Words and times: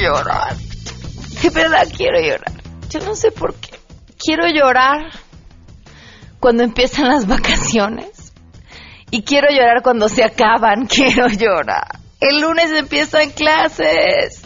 llorar. 0.00 0.56
De 1.42 1.50
verdad 1.50 1.86
quiero 1.96 2.20
llorar. 2.20 2.52
Yo 2.88 3.00
no 3.00 3.14
sé 3.14 3.30
por 3.30 3.54
qué. 3.54 3.70
Quiero 4.18 4.46
llorar 4.48 5.12
cuando 6.40 6.62
empiezan 6.62 7.08
las 7.08 7.26
vacaciones. 7.26 8.32
Y 9.10 9.22
quiero 9.22 9.48
llorar 9.50 9.82
cuando 9.82 10.08
se 10.08 10.24
acaban. 10.24 10.86
Quiero 10.88 11.28
llorar. 11.28 11.98
El 12.20 12.42
lunes 12.42 12.70
empiezan 12.72 13.30
clases. 13.30 14.42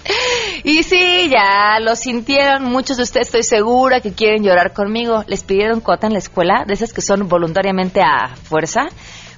Y 0.63 0.85
sí, 0.85 1.29
ya 1.29 1.81
lo 1.81 1.97
sintieron. 1.97 2.65
Muchos 2.65 2.97
de 2.97 3.03
ustedes 3.03 3.27
estoy 3.27 3.43
segura 3.43 4.01
que 4.01 4.13
quieren 4.13 4.45
llorar 4.45 4.73
conmigo. 4.73 5.25
¿Les 5.27 5.43
pidieron 5.43 5.81
cuota 5.81 6.07
en 6.07 6.13
la 6.13 6.21
escuela? 6.21 6.65
De 6.67 6.75
esas 6.75 6.93
que 6.93 7.03
son 7.03 7.29
voluntariamente 7.29 8.01
a 8.01 8.37
fuerza. 8.37 8.87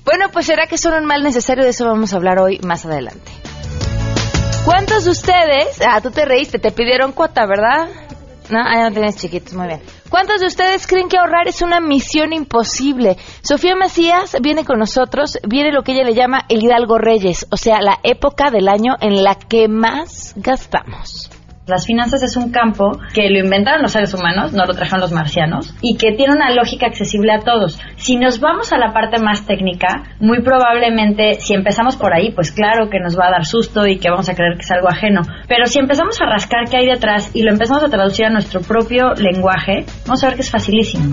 Bueno, 0.05 0.27
pues 0.33 0.47
será 0.47 0.67
que 0.67 0.77
son 0.79 0.95
un 0.95 1.07
mal 1.07 1.23
necesario. 1.23 1.65
De 1.65 1.71
eso 1.71 1.87
vamos 1.87 2.13
a 2.13 2.17
hablar 2.17 2.39
hoy 2.39 2.61
más 2.63 2.85
adelante. 2.85 3.33
¿Cuántos 4.67 5.05
de 5.05 5.13
ustedes? 5.13 5.81
Ah, 5.89 6.01
tú 6.01 6.11
te 6.11 6.25
reíste. 6.25 6.59
Te 6.59 6.73
pidieron 6.73 7.13
cuota, 7.13 7.47
¿verdad? 7.47 7.89
No, 8.51 8.59
ah, 8.59 8.83
no 8.83 8.91
tienes 8.91 9.15
chiquitos. 9.15 9.55
Muy 9.55 9.69
bien. 9.69 9.81
¿Cuántos 10.11 10.41
de 10.41 10.47
ustedes 10.49 10.89
creen 10.89 11.09
que 11.09 11.19
ahorrar 11.19 11.47
es 11.47 11.63
una 11.63 11.79
misión 11.79 12.33
imposible? 12.33 13.17
Sofía 13.43 13.77
Macías 13.77 14.37
viene 14.43 14.65
con 14.65 14.81
nosotros, 14.81 15.39
viene 15.47 15.71
lo 15.71 15.83
que 15.83 15.93
ella 15.93 16.03
le 16.03 16.15
llama 16.15 16.47
el 16.49 16.65
Hidalgo 16.65 16.99
Reyes, 16.99 17.47
o 17.53 17.57
sea, 17.57 17.81
la 17.81 18.01
época 18.03 18.51
del 18.51 18.69
año 18.69 18.97
en 19.01 19.23
la 19.23 19.37
que 19.37 19.69
más 19.69 20.33
gastamos. 20.35 21.31
Las 21.67 21.85
finanzas 21.85 22.23
es 22.23 22.37
un 22.37 22.53
campo 22.53 22.93
que 23.13 23.29
lo 23.29 23.41
inventaron 23.41 23.83
los 23.83 23.91
seres 23.91 24.15
humanos, 24.15 24.53
no 24.53 24.67
lo 24.67 24.75
trajeron 24.75 25.01
los 25.01 25.11
marcianos, 25.11 25.75
y 25.83 25.97
que 25.97 26.13
tiene 26.13 26.33
una 26.33 26.53
lógica 26.53 26.87
accesible 26.87 27.33
a 27.33 27.41
todos. 27.41 27.81
Si 27.97 28.17
nos 28.17 28.39
vamos 28.39 28.73
a 28.73 28.79
la 28.79 28.93
parte 28.93 29.21
más 29.21 29.45
técnica, 29.47 30.05
muy 30.21 30.43
probablemente 30.43 31.41
si 31.41 31.55
empezamos 31.55 31.97
por 31.97 32.15
ahí, 32.15 32.31
pues 32.31 32.53
claro 32.53 32.89
que 32.89 33.01
nos 33.01 33.19
va 33.19 33.27
a 33.27 33.33
dar 33.33 33.45
susto 33.45 33.85
y 33.85 33.99
que 33.99 34.11
vamos 34.11 34.29
a 34.29 34.35
creer 34.37 34.55
que 34.55 34.63
es 34.63 34.71
algo 34.71 34.89
ajeno. 34.89 35.23
Pero 35.49 35.67
si 35.67 35.81
empezamos 35.81 36.21
a 36.21 36.27
rascar 36.27 36.69
qué 36.71 36.77
hay 36.77 36.87
detrás 36.87 37.35
y 37.35 37.43
lo 37.43 37.51
empezamos 37.51 37.83
a 37.83 37.89
traducir 37.89 38.27
a 38.27 38.31
nuestro 38.31 38.61
propio 38.61 39.15
lenguaje, 39.15 39.87
vamos 40.07 40.23
a 40.23 40.29
ver 40.29 40.37
que 40.37 40.43
es 40.43 40.51
facilísimo. 40.53 41.05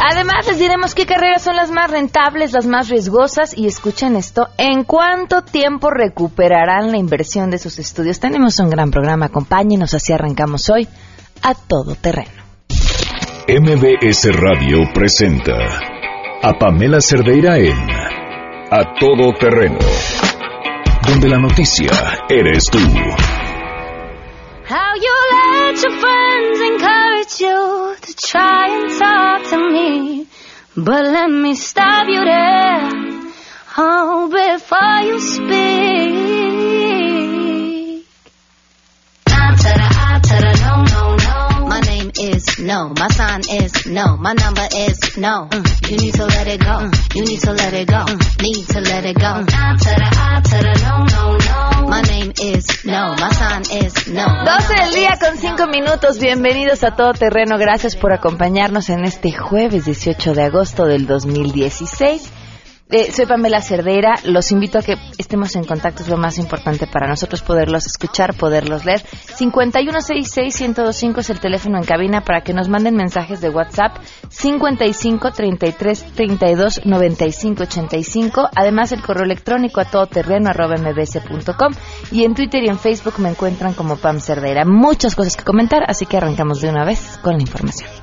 Además, 0.00 0.46
les 0.46 0.58
diremos 0.58 0.94
qué 0.94 1.06
carreras 1.06 1.42
son 1.42 1.56
las 1.56 1.70
más 1.70 1.90
rentables, 1.90 2.52
las 2.52 2.66
más 2.66 2.88
riesgosas 2.88 3.56
y 3.56 3.66
escuchen 3.66 4.16
esto, 4.16 4.48
¿en 4.56 4.84
cuánto 4.84 5.42
tiempo 5.42 5.90
recuperarán 5.90 6.92
la 6.92 6.98
inversión 6.98 7.50
de 7.50 7.58
sus 7.58 7.78
estudios? 7.78 8.20
Tenemos 8.20 8.58
un 8.60 8.70
gran 8.70 8.90
programa, 8.90 9.26
acompáñenos, 9.26 9.94
así 9.94 10.12
arrancamos 10.12 10.70
hoy 10.70 10.88
a 11.42 11.54
todo 11.54 11.94
terreno. 11.96 12.30
MBS 13.48 14.28
Radio 14.34 14.78
presenta 14.92 15.56
a 16.42 16.52
Pamela 16.58 17.00
Cerdeira 17.00 17.58
en 17.58 17.90
A 18.70 18.94
Todo 19.00 19.32
Terreno, 19.32 19.78
donde 21.08 21.28
la 21.28 21.38
noticia 21.38 21.90
eres 22.28 22.66
tú. 22.70 22.78
How 24.68 24.94
you 24.96 25.14
let 25.32 25.82
your 25.82 25.98
friends 25.98 26.60
encourage 26.60 27.40
you 27.40 27.96
to 28.02 28.14
try 28.14 28.68
and 28.68 28.98
talk 28.98 29.48
to 29.48 29.56
me. 29.72 30.26
But 30.76 31.04
let 31.04 31.30
me 31.30 31.54
stop 31.54 32.06
you 32.06 32.22
there. 32.22 32.90
Oh, 33.78 34.28
before 34.28 35.00
you 35.08 35.20
speak. 35.20 36.67
Is 42.18 42.58
no. 42.58 42.92
My 42.96 43.08
sign 43.08 43.40
is 43.48 43.86
no. 43.86 44.16
My 44.16 44.32
number 44.32 44.66
is 44.74 45.16
no. 45.16 45.48
Mm, 45.50 45.90
you 45.90 45.96
need 45.98 46.14
to 46.14 46.26
let 46.26 46.46
it 46.46 46.60
go. 46.60 46.78
Mm, 46.78 47.14
you 47.14 47.24
need 47.24 47.40
to 47.40 47.52
let 47.52 47.72
it 47.74 47.88
go. 47.88 48.04
Mm, 48.04 48.42
need 48.42 48.66
to 48.66 48.80
let 48.80 49.04
it 49.04 49.18
go. 49.18 49.26
I 49.26 49.76
to 49.76 49.92
the 49.94 50.08
I 50.12 50.40
to 50.42 50.58
the 50.66 50.74
no, 50.82 50.94
no, 51.06 51.80
no. 51.80 51.88
My 51.88 52.02
name 52.02 52.32
is 52.42 52.84
no. 52.84 53.14
My 53.18 53.30
sign 53.32 53.62
is 53.84 54.08
no. 54.08 54.26
12 54.44 54.74
del 54.74 54.94
día 54.94 55.18
con 55.20 55.38
5 55.38 55.66
minutos. 55.68 56.18
Bienvenidos 56.18 56.84
a 56.84 56.96
Todo 56.96 57.12
Terreno. 57.12 57.56
Gracias 57.58 57.96
por 57.96 58.12
acompañarnos 58.12 58.90
en 58.90 59.04
este 59.04 59.32
jueves 59.32 59.84
18 59.84 60.34
de 60.34 60.42
agosto 60.42 60.86
del 60.86 61.06
2016. 61.06 62.32
Eh, 62.90 63.12
soy 63.12 63.26
Pamela 63.26 63.60
Cerdera. 63.60 64.14
Los 64.24 64.50
invito 64.50 64.78
a 64.78 64.82
que 64.82 64.96
estemos 65.18 65.54
en 65.56 65.64
contacto. 65.64 66.02
Es 66.02 66.08
lo 66.08 66.16
más 66.16 66.38
importante 66.38 66.86
para 66.86 67.06
nosotros 67.06 67.42
poderlos 67.42 67.84
escuchar, 67.86 68.32
poderlos 68.34 68.86
leer. 68.86 69.02
5166-1025 69.02 71.18
es 71.18 71.28
el 71.28 71.38
teléfono 71.38 71.76
en 71.76 71.84
cabina 71.84 72.22
para 72.22 72.40
que 72.40 72.54
nos 72.54 72.70
manden 72.70 72.96
mensajes 72.96 73.42
de 73.42 73.50
WhatsApp. 73.50 73.98
55 74.30 75.32
33 75.32 76.14
32 76.14 76.86
95 76.86 77.64
85. 77.64 78.48
Además, 78.54 78.92
el 78.92 79.02
correo 79.02 79.24
electrónico 79.24 79.82
a 79.82 79.84
todoterreno 79.84 80.48
arroba. 80.48 80.76
Y 82.10 82.24
en 82.24 82.34
Twitter 82.34 82.64
y 82.64 82.68
en 82.68 82.78
Facebook 82.78 83.18
me 83.18 83.28
encuentran 83.28 83.74
como 83.74 83.96
Pam 83.96 84.18
Cerdera. 84.20 84.64
Muchas 84.64 85.14
cosas 85.14 85.36
que 85.36 85.44
comentar, 85.44 85.82
así 85.88 86.06
que 86.06 86.16
arrancamos 86.16 86.62
de 86.62 86.70
una 86.70 86.86
vez 86.86 87.18
con 87.22 87.34
la 87.34 87.42
información. 87.42 87.97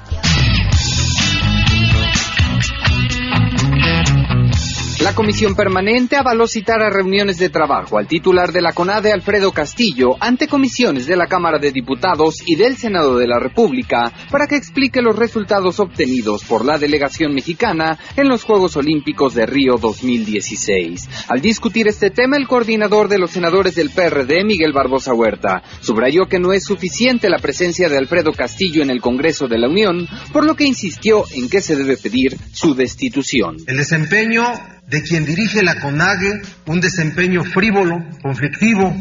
La 5.05 5.13
comisión 5.13 5.53
permanente 5.53 6.15
avaló 6.15 6.47
citar 6.47 6.81
a 6.81 6.89
reuniones 6.89 7.37
de 7.37 7.49
trabajo 7.49 7.99
al 7.99 8.07
titular 8.07 8.51
de 8.51 8.59
la 8.59 8.73
CONADE, 8.73 9.11
Alfredo 9.11 9.51
Castillo, 9.51 10.15
ante 10.19 10.47
comisiones 10.47 11.05
de 11.05 11.15
la 11.15 11.27
Cámara 11.27 11.59
de 11.59 11.71
Diputados 11.71 12.37
y 12.43 12.55
del 12.55 12.75
Senado 12.75 13.15
de 13.15 13.27
la 13.27 13.37
República 13.37 14.11
para 14.31 14.47
que 14.47 14.55
explique 14.55 15.03
los 15.03 15.15
resultados 15.15 15.79
obtenidos 15.79 16.43
por 16.43 16.65
la 16.65 16.79
delegación 16.79 17.35
mexicana 17.35 17.99
en 18.17 18.27
los 18.27 18.43
Juegos 18.43 18.77
Olímpicos 18.77 19.35
de 19.35 19.45
Río 19.45 19.77
2016. 19.77 21.07
Al 21.27 21.39
discutir 21.39 21.87
este 21.87 22.09
tema, 22.09 22.37
el 22.37 22.47
coordinador 22.47 23.07
de 23.07 23.19
los 23.19 23.29
senadores 23.29 23.75
del 23.75 23.91
PRD, 23.91 24.43
Miguel 24.43 24.73
Barbosa 24.73 25.13
Huerta, 25.13 25.61
subrayó 25.81 26.25
que 26.25 26.39
no 26.39 26.51
es 26.51 26.63
suficiente 26.63 27.29
la 27.29 27.37
presencia 27.37 27.89
de 27.89 27.99
Alfredo 27.99 28.31
Castillo 28.31 28.81
en 28.81 28.89
el 28.89 29.01
Congreso 29.01 29.47
de 29.47 29.59
la 29.59 29.69
Unión, 29.69 30.07
por 30.33 30.47
lo 30.47 30.55
que 30.55 30.65
insistió 30.65 31.25
en 31.35 31.47
que 31.47 31.61
se 31.61 31.75
debe 31.75 31.95
pedir 31.95 32.39
su 32.51 32.73
destitución. 32.73 33.57
El 33.67 33.77
desempeño 33.77 34.41
de 34.87 35.01
quien 35.01 35.25
dirige 35.25 35.63
la 35.63 35.79
CONAGE, 35.79 36.41
un 36.65 36.79
desempeño 36.79 37.43
frívolo, 37.43 38.03
conflictivo, 38.21 38.95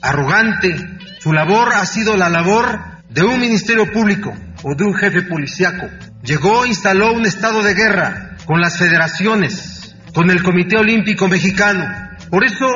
arrogante. 0.00 0.74
Su 1.20 1.32
labor 1.32 1.72
ha 1.74 1.84
sido 1.86 2.16
la 2.16 2.28
labor 2.28 2.80
de 3.08 3.22
un 3.22 3.40
ministerio 3.40 3.90
público 3.90 4.34
o 4.62 4.74
de 4.74 4.84
un 4.84 4.94
jefe 4.94 5.22
policiaco. 5.22 5.88
Llegó, 6.22 6.66
instaló 6.66 7.12
un 7.12 7.26
estado 7.26 7.62
de 7.62 7.74
guerra 7.74 8.36
con 8.44 8.60
las 8.60 8.78
federaciones, 8.78 9.94
con 10.14 10.30
el 10.30 10.42
Comité 10.42 10.76
Olímpico 10.76 11.28
Mexicano. 11.28 11.86
Por 12.30 12.44
eso, 12.44 12.66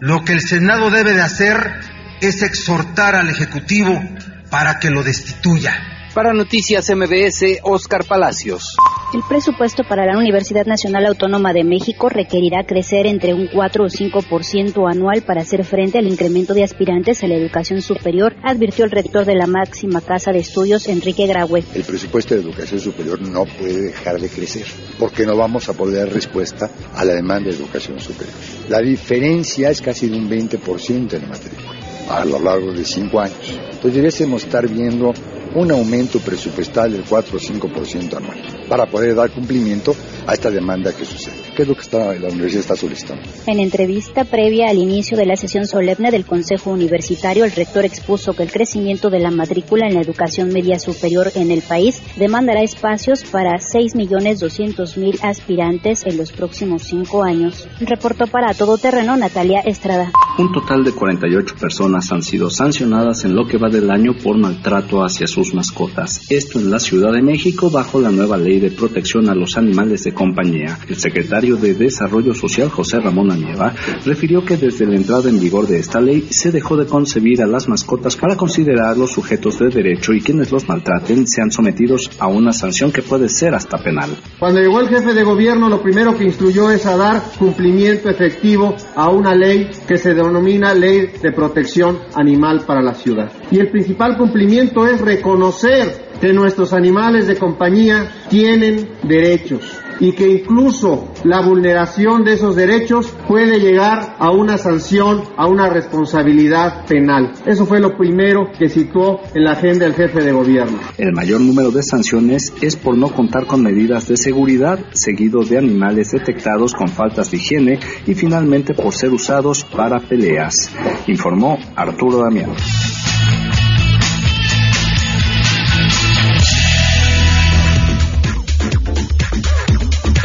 lo 0.00 0.24
que 0.24 0.32
el 0.32 0.40
Senado 0.40 0.90
debe 0.90 1.12
de 1.12 1.22
hacer 1.22 1.80
es 2.20 2.42
exhortar 2.42 3.14
al 3.14 3.28
Ejecutivo 3.28 4.02
para 4.50 4.78
que 4.78 4.90
lo 4.90 5.02
destituya. 5.02 5.93
Para 6.14 6.32
Noticias 6.32 6.88
MBS, 6.94 7.58
Oscar 7.64 8.04
Palacios. 8.06 8.76
El 9.12 9.22
presupuesto 9.28 9.82
para 9.82 10.06
la 10.06 10.16
Universidad 10.16 10.64
Nacional 10.64 11.06
Autónoma 11.06 11.52
de 11.52 11.64
México 11.64 12.08
requerirá 12.08 12.62
crecer 12.64 13.08
entre 13.08 13.34
un 13.34 13.48
4 13.48 13.84
o 13.84 13.88
5% 13.88 14.88
anual 14.88 15.22
para 15.22 15.40
hacer 15.40 15.64
frente 15.64 15.98
al 15.98 16.06
incremento 16.06 16.54
de 16.54 16.62
aspirantes 16.62 17.24
a 17.24 17.26
la 17.26 17.34
educación 17.34 17.82
superior, 17.82 18.36
advirtió 18.44 18.84
el 18.84 18.92
rector 18.92 19.24
de 19.24 19.34
la 19.34 19.48
máxima 19.48 20.00
casa 20.00 20.30
de 20.30 20.38
estudios, 20.38 20.86
Enrique 20.86 21.26
Graue. 21.26 21.64
El 21.74 21.82
presupuesto 21.82 22.36
de 22.36 22.42
educación 22.42 22.78
superior 22.78 23.20
no 23.20 23.44
puede 23.44 23.86
dejar 23.86 24.20
de 24.20 24.28
crecer 24.28 24.66
porque 25.00 25.26
no 25.26 25.36
vamos 25.36 25.68
a 25.68 25.72
poder 25.72 26.06
dar 26.06 26.14
respuesta 26.14 26.70
a 26.94 27.04
la 27.04 27.14
demanda 27.14 27.50
de 27.50 27.56
educación 27.56 27.98
superior. 27.98 28.36
La 28.68 28.78
diferencia 28.78 29.68
es 29.68 29.82
casi 29.82 30.08
de 30.08 30.16
un 30.16 30.30
20% 30.30 31.12
en 31.12 31.22
la 31.22 31.28
matrícula 31.28 31.72
a 32.08 32.24
lo 32.24 32.38
largo 32.38 32.72
de 32.72 32.84
cinco 32.84 33.18
años. 33.18 33.58
Entonces 33.72 33.94
debiésemos 33.94 34.44
estar 34.44 34.68
viendo 34.68 35.12
un 35.54 35.70
aumento 35.70 36.18
presupuestal 36.18 36.92
del 36.92 37.04
4 37.04 37.36
o 37.36 37.40
5% 37.40 38.16
anual 38.16 38.66
para 38.68 38.86
poder 38.86 39.14
dar 39.14 39.30
cumplimiento 39.30 39.94
a 40.26 40.34
esta 40.34 40.50
demanda 40.50 40.92
que 40.92 41.04
sucede. 41.04 41.43
¿Qué 41.54 41.62
es 41.62 41.68
lo 41.68 41.74
que 41.74 41.82
está, 41.82 42.12
la 42.14 42.28
universidad 42.30 42.62
está 42.62 42.76
solicitando? 42.76 43.22
En 43.46 43.60
entrevista 43.60 44.24
previa 44.24 44.70
al 44.70 44.78
inicio 44.78 45.16
de 45.16 45.24
la 45.24 45.36
sesión 45.36 45.66
solemne 45.66 46.10
del 46.10 46.26
Consejo 46.26 46.70
Universitario, 46.70 47.44
el 47.44 47.52
rector 47.52 47.84
expuso 47.84 48.32
que 48.32 48.42
el 48.42 48.50
crecimiento 48.50 49.08
de 49.08 49.20
la 49.20 49.30
matrícula 49.30 49.86
en 49.86 49.94
la 49.94 50.00
educación 50.00 50.48
media 50.48 50.80
superior 50.80 51.30
en 51.36 51.52
el 51.52 51.62
país 51.62 52.02
demandará 52.16 52.62
espacios 52.62 53.22
para 53.22 53.58
6.200.000 53.58 55.20
aspirantes 55.22 56.02
en 56.04 56.16
los 56.16 56.32
próximos 56.32 56.82
cinco 56.82 57.22
años. 57.22 57.68
Reportó 57.78 58.26
para 58.26 58.52
Todo 58.54 58.76
Terreno 58.76 59.16
Natalia 59.16 59.60
Estrada. 59.60 60.10
Un 60.36 60.50
total 60.50 60.82
de 60.82 60.90
48 60.90 61.54
personas 61.54 62.10
han 62.10 62.22
sido 62.22 62.50
sancionadas 62.50 63.24
en 63.24 63.36
lo 63.36 63.46
que 63.46 63.58
va 63.58 63.68
del 63.68 63.92
año 63.92 64.14
por 64.20 64.36
maltrato 64.36 65.04
hacia 65.04 65.28
sus 65.28 65.54
mascotas. 65.54 66.28
Esto 66.30 66.58
en 66.58 66.72
la 66.72 66.80
Ciudad 66.80 67.12
de 67.12 67.22
México 67.22 67.70
bajo 67.70 68.00
la 68.00 68.10
nueva 68.10 68.36
ley 68.36 68.58
de 68.58 68.72
protección 68.72 69.28
a 69.28 69.36
los 69.36 69.56
animales 69.56 70.02
de 70.02 70.12
compañía. 70.12 70.80
El 70.88 70.96
secretario 70.96 71.43
secretario 71.44 71.56
de 71.56 71.74
Desarrollo 71.74 72.34
Social, 72.34 72.70
José 72.70 73.00
Ramón 73.00 73.30
Anieva, 73.30 73.74
refirió 74.04 74.44
que 74.44 74.56
desde 74.56 74.86
la 74.86 74.96
entrada 74.96 75.28
en 75.28 75.40
vigor 75.40 75.66
de 75.66 75.78
esta 75.78 76.00
ley 76.00 76.26
se 76.30 76.50
dejó 76.50 76.76
de 76.76 76.86
concebir 76.86 77.42
a 77.42 77.46
las 77.46 77.68
mascotas 77.68 78.16
para 78.16 78.36
considerarlos 78.36 79.12
sujetos 79.12 79.58
de 79.58 79.68
derecho 79.68 80.12
y 80.12 80.20
quienes 80.20 80.50
los 80.50 80.66
maltraten 80.68 81.26
sean 81.26 81.50
sometidos 81.50 82.10
a 82.18 82.28
una 82.28 82.52
sanción 82.52 82.92
que 82.92 83.02
puede 83.02 83.28
ser 83.28 83.54
hasta 83.54 83.78
penal. 83.78 84.10
Cuando 84.38 84.60
llegó 84.60 84.80
el 84.80 84.88
jefe 84.88 85.12
de 85.12 85.22
gobierno, 85.22 85.68
lo 85.68 85.82
primero 85.82 86.16
que 86.16 86.24
instruyó 86.24 86.70
es 86.70 86.86
a 86.86 86.96
dar 86.96 87.22
cumplimiento 87.38 88.08
efectivo 88.08 88.74
a 88.96 89.10
una 89.10 89.34
ley 89.34 89.68
que 89.86 89.98
se 89.98 90.14
denomina 90.14 90.74
Ley 90.74 91.10
de 91.22 91.32
Protección 91.32 91.98
Animal 92.14 92.64
para 92.66 92.82
la 92.82 92.94
Ciudad. 92.94 93.30
Y 93.50 93.58
el 93.58 93.70
principal 93.70 94.16
cumplimiento 94.16 94.86
es 94.86 95.00
reconocer 95.00 96.04
que 96.20 96.32
nuestros 96.32 96.72
animales 96.72 97.26
de 97.26 97.36
compañía 97.36 98.10
tienen 98.30 98.88
derechos 99.02 99.83
y 100.00 100.12
que 100.12 100.28
incluso 100.28 101.08
la 101.24 101.40
vulneración 101.40 102.24
de 102.24 102.34
esos 102.34 102.56
derechos 102.56 103.14
puede 103.26 103.58
llegar 103.58 104.16
a 104.18 104.30
una 104.30 104.58
sanción, 104.58 105.22
a 105.36 105.46
una 105.46 105.68
responsabilidad 105.68 106.86
penal. 106.86 107.32
Eso 107.46 107.66
fue 107.66 107.80
lo 107.80 107.96
primero 107.96 108.50
que 108.58 108.68
situó 108.68 109.20
en 109.34 109.44
la 109.44 109.52
agenda 109.52 109.86
el 109.86 109.94
jefe 109.94 110.22
de 110.22 110.32
gobierno. 110.32 110.78
El 110.98 111.12
mayor 111.12 111.40
número 111.40 111.70
de 111.70 111.82
sanciones 111.82 112.52
es 112.60 112.76
por 112.76 112.96
no 112.96 113.08
contar 113.12 113.46
con 113.46 113.62
medidas 113.62 114.08
de 114.08 114.16
seguridad, 114.16 114.78
seguido 114.92 115.44
de 115.44 115.58
animales 115.58 116.10
detectados 116.12 116.74
con 116.74 116.88
faltas 116.88 117.30
de 117.30 117.36
higiene 117.36 117.78
y 118.06 118.14
finalmente 118.14 118.74
por 118.74 118.94
ser 118.94 119.10
usados 119.10 119.64
para 119.64 120.00
peleas, 120.00 120.70
informó 121.06 121.58
Arturo 121.76 122.18
Damián. 122.18 122.50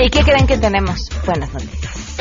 ¿Y 0.02 0.10
qué 0.10 0.22
creen 0.24 0.48
que 0.48 0.58
tenemos? 0.58 1.10
Buenas 1.26 1.54
noticias. 1.54 2.18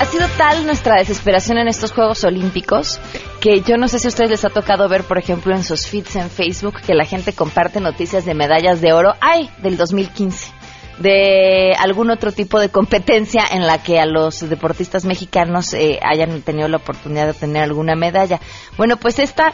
Ha 0.00 0.06
sido 0.06 0.26
tal 0.36 0.66
nuestra 0.66 0.96
desesperación 0.96 1.58
en 1.58 1.68
estos 1.68 1.92
Juegos 1.92 2.24
Olímpicos 2.24 2.98
que 3.40 3.60
yo 3.60 3.76
no 3.76 3.86
sé 3.86 4.00
si 4.00 4.06
a 4.06 4.08
ustedes 4.08 4.30
les 4.30 4.44
ha 4.44 4.50
tocado 4.50 4.88
ver, 4.88 5.04
por 5.04 5.18
ejemplo, 5.18 5.54
en 5.54 5.62
sus 5.62 5.86
feeds 5.86 6.16
en 6.16 6.30
Facebook 6.30 6.80
que 6.84 6.94
la 6.94 7.04
gente 7.04 7.32
comparte 7.32 7.80
noticias 7.80 8.24
de 8.24 8.34
medallas 8.34 8.80
de 8.80 8.92
oro. 8.92 9.14
¡Ay! 9.20 9.50
Del 9.62 9.76
2015 9.76 10.63
de 10.98 11.74
algún 11.78 12.10
otro 12.10 12.32
tipo 12.32 12.60
de 12.60 12.68
competencia 12.68 13.44
en 13.50 13.66
la 13.66 13.82
que 13.82 13.98
a 13.98 14.06
los 14.06 14.48
deportistas 14.48 15.04
mexicanos 15.04 15.74
eh, 15.74 15.98
hayan 16.02 16.42
tenido 16.42 16.68
la 16.68 16.76
oportunidad 16.76 17.24
de 17.24 17.30
obtener 17.32 17.62
alguna 17.62 17.96
medalla. 17.96 18.40
Bueno, 18.76 18.96
pues 18.96 19.18
esta, 19.18 19.52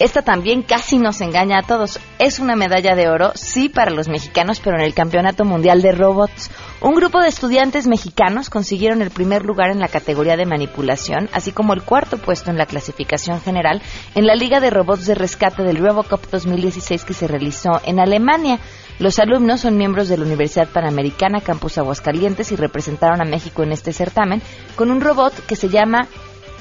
esta 0.00 0.22
también 0.22 0.62
casi 0.62 0.98
nos 0.98 1.20
engaña 1.20 1.58
a 1.58 1.62
todos. 1.62 2.00
Es 2.18 2.38
una 2.38 2.56
medalla 2.56 2.96
de 2.96 3.08
oro, 3.08 3.32
sí, 3.34 3.68
para 3.68 3.90
los 3.90 4.08
mexicanos, 4.08 4.58
pero 4.58 4.76
en 4.76 4.82
el 4.82 4.94
Campeonato 4.94 5.44
Mundial 5.44 5.82
de 5.82 5.92
Robots. 5.92 6.50
Un 6.80 6.94
grupo 6.94 7.20
de 7.20 7.28
estudiantes 7.28 7.86
mexicanos 7.86 8.50
consiguieron 8.50 9.02
el 9.02 9.10
primer 9.10 9.44
lugar 9.44 9.70
en 9.70 9.78
la 9.78 9.88
categoría 9.88 10.36
de 10.36 10.46
manipulación, 10.46 11.28
así 11.32 11.52
como 11.52 11.74
el 11.74 11.82
cuarto 11.82 12.16
puesto 12.16 12.50
en 12.50 12.58
la 12.58 12.66
clasificación 12.66 13.40
general 13.40 13.82
en 14.14 14.26
la 14.26 14.34
Liga 14.34 14.58
de 14.60 14.70
Robots 14.70 15.06
de 15.06 15.14
Rescate 15.14 15.62
del 15.62 15.76
Robocop 15.76 16.30
2016 16.30 17.04
que 17.04 17.14
se 17.14 17.28
realizó 17.28 17.80
en 17.84 18.00
Alemania. 18.00 18.58
Los 19.00 19.18
alumnos 19.18 19.62
son 19.62 19.78
miembros 19.78 20.08
de 20.08 20.18
la 20.18 20.26
Universidad 20.26 20.68
Panamericana 20.68 21.40
Campus 21.40 21.78
Aguascalientes 21.78 22.52
y 22.52 22.56
representaron 22.56 23.22
a 23.22 23.24
México 23.24 23.62
en 23.62 23.72
este 23.72 23.94
certamen 23.94 24.42
con 24.76 24.90
un 24.90 25.00
robot 25.00 25.32
que 25.46 25.56
se 25.56 25.70
llama 25.70 26.06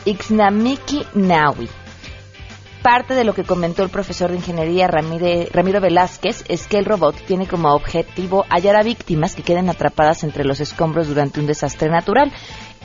Ixnamiki 0.06 1.06
Nawi. 1.16 1.68
Parte 2.82 3.14
de 3.14 3.26
lo 3.26 3.34
que 3.34 3.44
comentó 3.44 3.84
el 3.84 3.90
profesor 3.90 4.30
de 4.30 4.38
ingeniería 4.38 4.88
Ramiro 4.88 5.82
Velázquez 5.82 6.46
es 6.48 6.66
que 6.66 6.78
el 6.78 6.86
robot 6.86 7.14
tiene 7.28 7.46
como 7.46 7.74
objetivo 7.74 8.46
hallar 8.50 8.78
a 8.78 8.84
víctimas 8.84 9.36
que 9.36 9.44
queden 9.44 9.70
atrapadas 9.70 10.24
entre 10.24 10.46
los 10.46 10.62
escombros 10.62 11.10
durante 11.10 11.42
un 11.42 11.46
desastre 11.46 11.90
natural. 11.90 12.32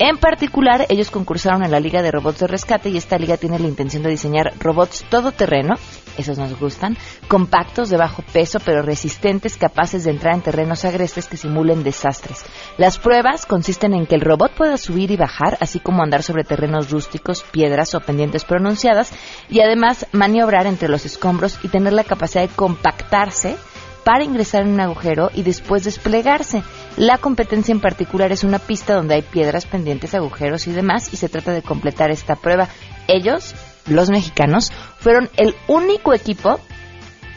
En 0.00 0.16
particular, 0.16 0.84
ellos 0.88 1.12
concursaron 1.12 1.62
en 1.62 1.70
la 1.70 1.78
Liga 1.78 2.02
de 2.02 2.10
Robots 2.10 2.40
de 2.40 2.48
Rescate 2.48 2.88
y 2.88 2.96
esta 2.96 3.18
liga 3.18 3.36
tiene 3.36 3.60
la 3.60 3.68
intención 3.68 4.02
de 4.02 4.10
diseñar 4.10 4.52
robots 4.58 5.04
todoterreno, 5.08 5.76
esos 6.16 6.38
nos 6.38 6.58
gustan, 6.58 6.96
compactos, 7.28 7.90
de 7.90 7.96
bajo 7.96 8.22
peso, 8.32 8.58
pero 8.64 8.82
resistentes, 8.82 9.56
capaces 9.56 10.04
de 10.04 10.10
entrar 10.10 10.34
en 10.34 10.42
terrenos 10.42 10.84
agrestes 10.84 11.26
que 11.26 11.36
simulen 11.36 11.82
desastres. 11.82 12.44
Las 12.78 12.98
pruebas 12.98 13.46
consisten 13.46 13.94
en 13.94 14.06
que 14.06 14.14
el 14.14 14.20
robot 14.20 14.52
pueda 14.54 14.76
subir 14.76 15.10
y 15.10 15.16
bajar, 15.16 15.58
así 15.60 15.80
como 15.80 16.02
andar 16.02 16.22
sobre 16.22 16.44
terrenos 16.44 16.90
rústicos, 16.90 17.42
piedras 17.42 17.94
o 17.94 18.00
pendientes 18.00 18.44
pronunciadas, 18.44 19.12
y 19.48 19.60
además 19.60 20.06
maniobrar 20.12 20.66
entre 20.66 20.88
los 20.88 21.04
escombros 21.06 21.58
y 21.62 21.68
tener 21.68 21.92
la 21.92 22.04
capacidad 22.04 22.42
de 22.42 22.54
compactarse 22.54 23.56
para 24.04 24.22
ingresar 24.22 24.62
en 24.62 24.74
un 24.74 24.80
agujero 24.80 25.30
y 25.34 25.42
después 25.42 25.82
desplegarse. 25.82 26.62
La 26.96 27.18
competencia 27.18 27.72
en 27.72 27.80
particular 27.80 28.30
es 28.30 28.44
una 28.44 28.58
pista 28.58 28.94
donde 28.94 29.14
hay 29.14 29.22
piedras 29.22 29.66
pendientes, 29.66 30.14
agujeros 30.14 30.66
y 30.66 30.72
demás 30.72 31.12
y 31.12 31.16
se 31.16 31.28
trata 31.28 31.52
de 31.52 31.62
completar 31.62 32.10
esta 32.10 32.36
prueba. 32.36 32.68
Ellos, 33.08 33.54
los 33.86 34.10
mexicanos, 34.10 34.72
fueron 34.98 35.30
el 35.36 35.54
único 35.68 36.14
equipo 36.14 36.60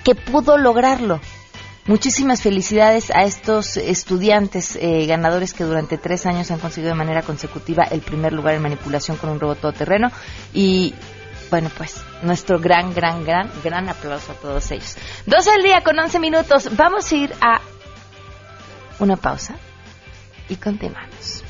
que 0.04 0.16
pudo 0.16 0.58
lograrlo. 0.58 1.20
Muchísimas 1.86 2.42
felicidades 2.42 3.12
a 3.12 3.24
estos 3.24 3.78
estudiantes 3.78 4.78
eh, 4.82 5.06
ganadores 5.06 5.54
que 5.54 5.64
durante 5.64 5.98
tres 5.98 6.26
años 6.26 6.52
han 6.52 6.60
conseguido 6.60 6.92
de 6.92 6.98
manera 6.98 7.22
consecutiva 7.22 7.84
el 7.84 8.02
primer 8.02 8.34
lugar 8.34 8.56
en 8.56 8.62
manipulación 8.62 9.16
con 9.16 9.30
un 9.30 9.40
robot 9.40 9.62
todoterreno 9.62 10.12
y 10.54 10.94
bueno, 11.50 11.70
pues 11.78 12.02
nuestro 12.24 12.60
gran, 12.60 12.94
gran, 12.94 13.24
gran, 13.24 13.50
gran 13.64 13.88
aplauso 13.88 14.34
a 14.34 14.36
todos 14.36 14.70
ellos. 14.72 14.96
Dos 15.26 15.48
al 15.48 15.64
día 15.64 15.82
con 15.82 15.98
11 15.98 16.20
minutos. 16.20 16.70
Vamos 16.76 17.10
a 17.10 17.16
ir 17.16 17.34
a 17.40 17.62
una 19.00 19.16
pausa 19.16 19.56
y 20.50 20.56
continuamos. 20.56 21.44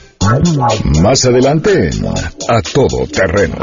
Más 1.02 1.26
adelante 1.26 1.90
A 2.50 2.62
Todo 2.62 3.08
Terreno. 3.08 3.58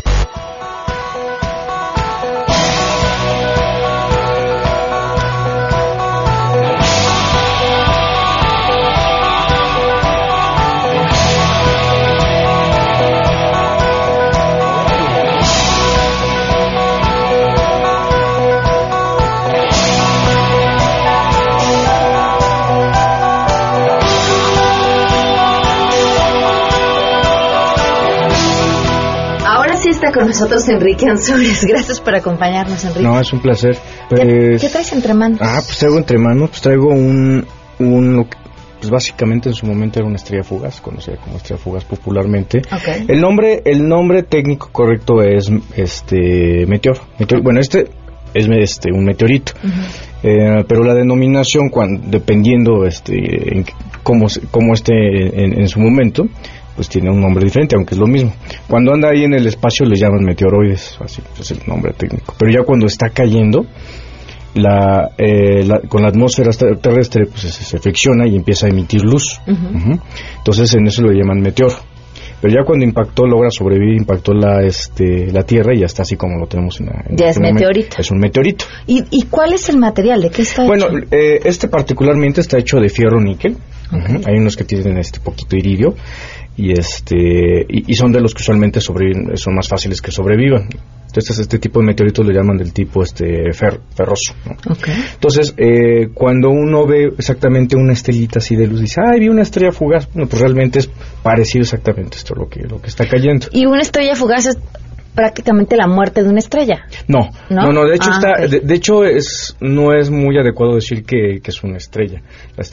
5166-1025. 30.11 30.13
con 30.13 30.27
nosotros 30.27 30.69
Enrique 30.69 31.07
Ansures. 31.07 31.65
Gracias 31.67 31.99
por 31.99 32.15
acompañarnos, 32.15 32.83
Enrique. 32.83 33.03
No, 33.03 33.19
es 33.19 33.33
un 33.33 33.41
placer. 33.41 33.77
¿Qué, 34.09 34.57
pues, 34.59 34.71
traes 34.71 34.93
entre 34.93 35.13
manos? 35.13 35.39
Ah, 35.41 35.61
pues 35.65 35.77
traigo 35.77 35.97
entre 35.97 36.17
manos, 36.17 36.49
pues 36.49 36.61
traigo 36.61 36.89
un, 36.89 37.45
un 37.79 38.27
pues 38.81 38.89
básicamente 38.89 39.47
en 39.47 39.53
su 39.53 39.67
momento 39.67 39.99
era 39.99 40.07
una 40.07 40.15
estrella 40.15 40.43
fugaz, 40.43 40.81
conocida 40.81 41.15
como 41.17 41.37
estrella 41.37 41.61
fugaz 41.61 41.85
popularmente. 41.85 42.63
El 43.07 43.21
nombre, 43.21 43.61
el 43.63 43.87
nombre 43.87 44.23
técnico 44.23 44.69
correcto 44.71 45.21
es 45.21 45.51
este 45.75 46.65
meteor. 46.65 46.97
bueno, 47.43 47.59
este 47.59 47.89
es 48.33 48.47
este 48.49 48.91
un 48.91 49.05
meteorito, 49.05 49.53
eh, 50.23 50.63
pero 50.67 50.83
la 50.83 50.95
denominación, 50.95 51.69
cuando, 51.69 52.07
dependiendo 52.09 52.85
este 52.85 53.13
en 53.55 53.65
cómo, 54.01 54.25
cómo 54.49 54.73
esté 54.73 54.93
en, 54.93 55.67
su 55.67 55.79
momento, 55.79 56.25
pues 56.75 56.89
tiene 56.89 57.09
un 57.09 57.19
nombre 57.19 57.43
diferente, 57.43 57.75
aunque 57.75 57.95
es 57.95 57.99
lo 57.99 58.07
mismo. 58.07 58.33
Cuando 58.67 58.93
anda 58.93 59.09
ahí 59.09 59.23
en 59.23 59.33
el 59.33 59.47
espacio 59.47 59.85
le 59.85 59.95
llaman 59.95 60.23
meteoroides, 60.23 60.97
así 60.99 61.21
es 61.39 61.51
el 61.51 61.59
nombre 61.67 61.93
técnico. 61.93 62.33
Pero 62.37 62.51
ya 62.51 62.63
cuando 62.63 62.87
está 62.87 63.09
cayendo, 63.09 63.65
la, 64.53 65.11
eh, 65.17 65.67
con 65.87 66.01
la 66.01 66.09
atmósfera 66.09 66.51
terrestre 66.51 67.25
pues 67.25 67.43
se, 67.43 67.79
fricciona 67.79 68.27
y 68.27 68.35
empieza 68.35 68.67
a 68.67 68.69
emitir 68.69 69.03
luz. 69.03 69.39
Entonces 69.45 70.73
en 70.73 70.87
eso 70.87 71.03
lo 71.03 71.11
llaman 71.11 71.41
meteoro. 71.41 71.75
Pero 72.41 72.55
ya 72.55 72.65
cuando 72.65 72.83
impactó, 72.83 73.27
logra 73.27 73.51
sobrevivir, 73.51 73.97
impactó 73.97 74.33
la, 74.33 74.63
este, 74.65 75.31
la 75.31 75.43
Tierra 75.43 75.75
y 75.75 75.81
ya 75.81 75.85
está 75.85 76.01
así 76.01 76.15
como 76.15 76.39
lo 76.39 76.47
tenemos 76.47 76.79
en, 76.79 76.87
la, 76.87 77.03
Ya 77.11 77.27
es 77.27 77.37
este 77.37 77.53
meteorito. 77.53 77.97
Es 77.99 78.09
un 78.09 78.17
meteorito. 78.17 78.65
¿Y, 78.87 79.03
¿Y, 79.11 79.25
cuál 79.25 79.53
es 79.53 79.69
el 79.69 79.77
material? 79.77 80.23
¿De 80.23 80.31
qué 80.31 80.41
está 80.41 80.65
bueno, 80.65 80.85
hecho? 80.85 80.93
Bueno, 80.93 81.07
eh, 81.11 81.39
este 81.43 81.67
particularmente 81.67 82.41
está 82.41 82.57
hecho 82.57 82.79
de 82.79 82.89
fierro 82.89 83.21
níquel. 83.21 83.57
Hay 83.91 84.37
unos 84.37 84.55
que 84.55 84.63
tienen 84.63 84.97
este 84.97 85.19
poquito 85.19 85.55
iridio 85.55 85.95
y 86.57 86.71
este 86.71 87.65
y, 87.67 87.93
son 87.93 88.11
de 88.11 88.21
los 88.21 88.33
que 88.33 88.41
usualmente 88.41 88.81
sobreviven, 88.81 89.35
son 89.37 89.55
más 89.55 89.67
fáciles 89.67 90.01
que 90.01 90.11
sobrevivan. 90.11 90.69
Entonces 91.07 91.39
este 91.39 91.59
tipo 91.59 91.81
de 91.81 91.87
meteoritos 91.87 92.25
lo 92.25 92.31
llaman 92.31 92.57
del 92.57 92.71
tipo 92.71 93.03
este 93.03 93.51
ferroso. 93.51 94.33
Entonces 95.13 95.53
eh, 95.57 96.09
cuando 96.13 96.49
uno 96.49 96.85
ve 96.85 97.11
exactamente 97.17 97.75
una 97.75 97.93
estrellita 97.93 98.39
así 98.39 98.55
de 98.55 98.67
luz 98.67 98.79
dice, 98.81 99.01
ay 99.01 99.19
vi 99.19 99.29
una 99.29 99.41
estrella 99.41 99.71
fugaz, 99.71 100.07
bueno 100.13 100.29
pues 100.29 100.41
realmente 100.41 100.79
es 100.79 100.89
parecido 101.21 101.63
exactamente 101.63 102.17
esto 102.17 102.33
lo 102.35 102.47
que 102.47 102.61
lo 102.61 102.81
que 102.81 102.87
está 102.87 103.07
cayendo. 103.07 103.47
Y 103.51 103.65
una 103.65 103.81
estrella 103.81 104.15
fugaz 104.15 104.45
es 104.45 104.57
prácticamente 105.13 105.75
la 105.75 105.87
muerte 105.87 106.23
de 106.23 106.29
una 106.29 106.39
estrella. 106.39 106.85
No, 107.07 107.29
no, 107.49 107.71
no, 107.71 107.85
de 107.85 107.95
hecho, 107.95 108.09
ah, 108.11 108.35
está, 108.35 108.57
de, 108.65 108.75
hecho 108.75 109.03
es, 109.03 109.55
no 109.59 109.93
es 109.93 110.09
muy 110.09 110.37
adecuado 110.37 110.75
decir 110.75 111.03
que, 111.03 111.41
es 111.43 111.63
una 111.63 111.77
estrella. 111.77 112.21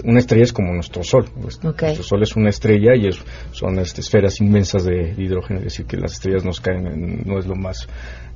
Una 0.04 0.20
estrella 0.20 0.44
es 0.44 0.52
como 0.52 0.72
nuestro 0.72 1.02
Sol. 1.02 1.26
Nuestro 1.36 2.02
Sol 2.02 2.22
es 2.22 2.36
una 2.36 2.50
estrella 2.50 2.94
y 2.94 3.08
es, 3.08 3.20
son 3.52 3.78
este, 3.78 4.00
esferas 4.00 4.40
inmensas 4.40 4.84
de 4.84 5.14
hidrógeno, 5.16 5.58
es 5.58 5.64
decir, 5.64 5.86
que 5.86 5.96
las 5.96 6.12
estrellas 6.12 6.44
nos 6.44 6.60
caen, 6.60 7.22
no 7.24 7.38
es 7.38 7.46
lo 7.46 7.56
más 7.56 7.88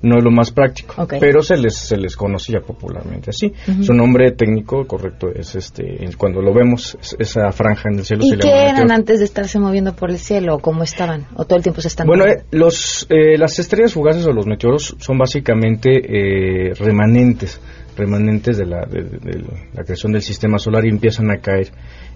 no 0.03 0.19
es 0.19 0.25
lo 0.25 0.31
más 0.31 0.51
práctico, 0.51 1.07
pero 1.21 1.43
se 1.43 1.57
les 1.57 1.77
se 1.77 1.97
les 1.97 2.17
conocía 2.17 2.61
popularmente 2.61 3.31
así. 3.31 3.53
Su 3.83 3.95
nombre 3.95 4.33
técnico 4.33 4.87
correcto 4.87 5.29
es 5.35 5.55
este 5.55 6.09
cuando 6.17 6.43
lo 6.43 6.53
vemos 6.53 6.99
esa 7.19 7.51
franja 7.53 7.89
en 7.91 7.99
el 7.99 8.05
cielo. 8.05 8.25
¿Y 8.25 8.39
qué 8.39 8.69
eran 8.69 8.91
antes 8.91 9.21
de 9.21 9.25
estarse 9.25 9.59
moviendo 9.59 9.95
por 9.95 10.11
el 10.11 10.19
cielo? 10.19 10.59
¿Cómo 10.59 10.83
estaban? 10.83 11.27
¿O 11.35 11.45
todo 11.45 11.57
el 11.57 11.63
tiempo 11.63 11.81
se 11.81 11.89
están? 11.89 12.07
Bueno, 12.07 12.27
eh, 12.27 12.45
los 12.51 13.07
eh, 13.11 13.39
las 13.39 13.59
estrellas 13.59 13.93
fugaces 13.93 14.27
o 14.27 14.33
los 14.33 14.47
meteoros 14.47 14.97
son 14.99 15.19
básicamente 15.19 15.91
eh, 15.91 16.75
remanentes 16.75 17.61
remanentes 17.97 18.57
de 18.57 18.65
la, 18.65 18.87
de, 18.87 19.45
la 19.75 19.85
creación 19.85 20.13
del 20.13 20.23
sistema 20.23 20.59
solar 20.59 20.87
y 20.87 20.89
empiezan 20.89 21.31
a 21.31 21.39
caer 21.39 21.71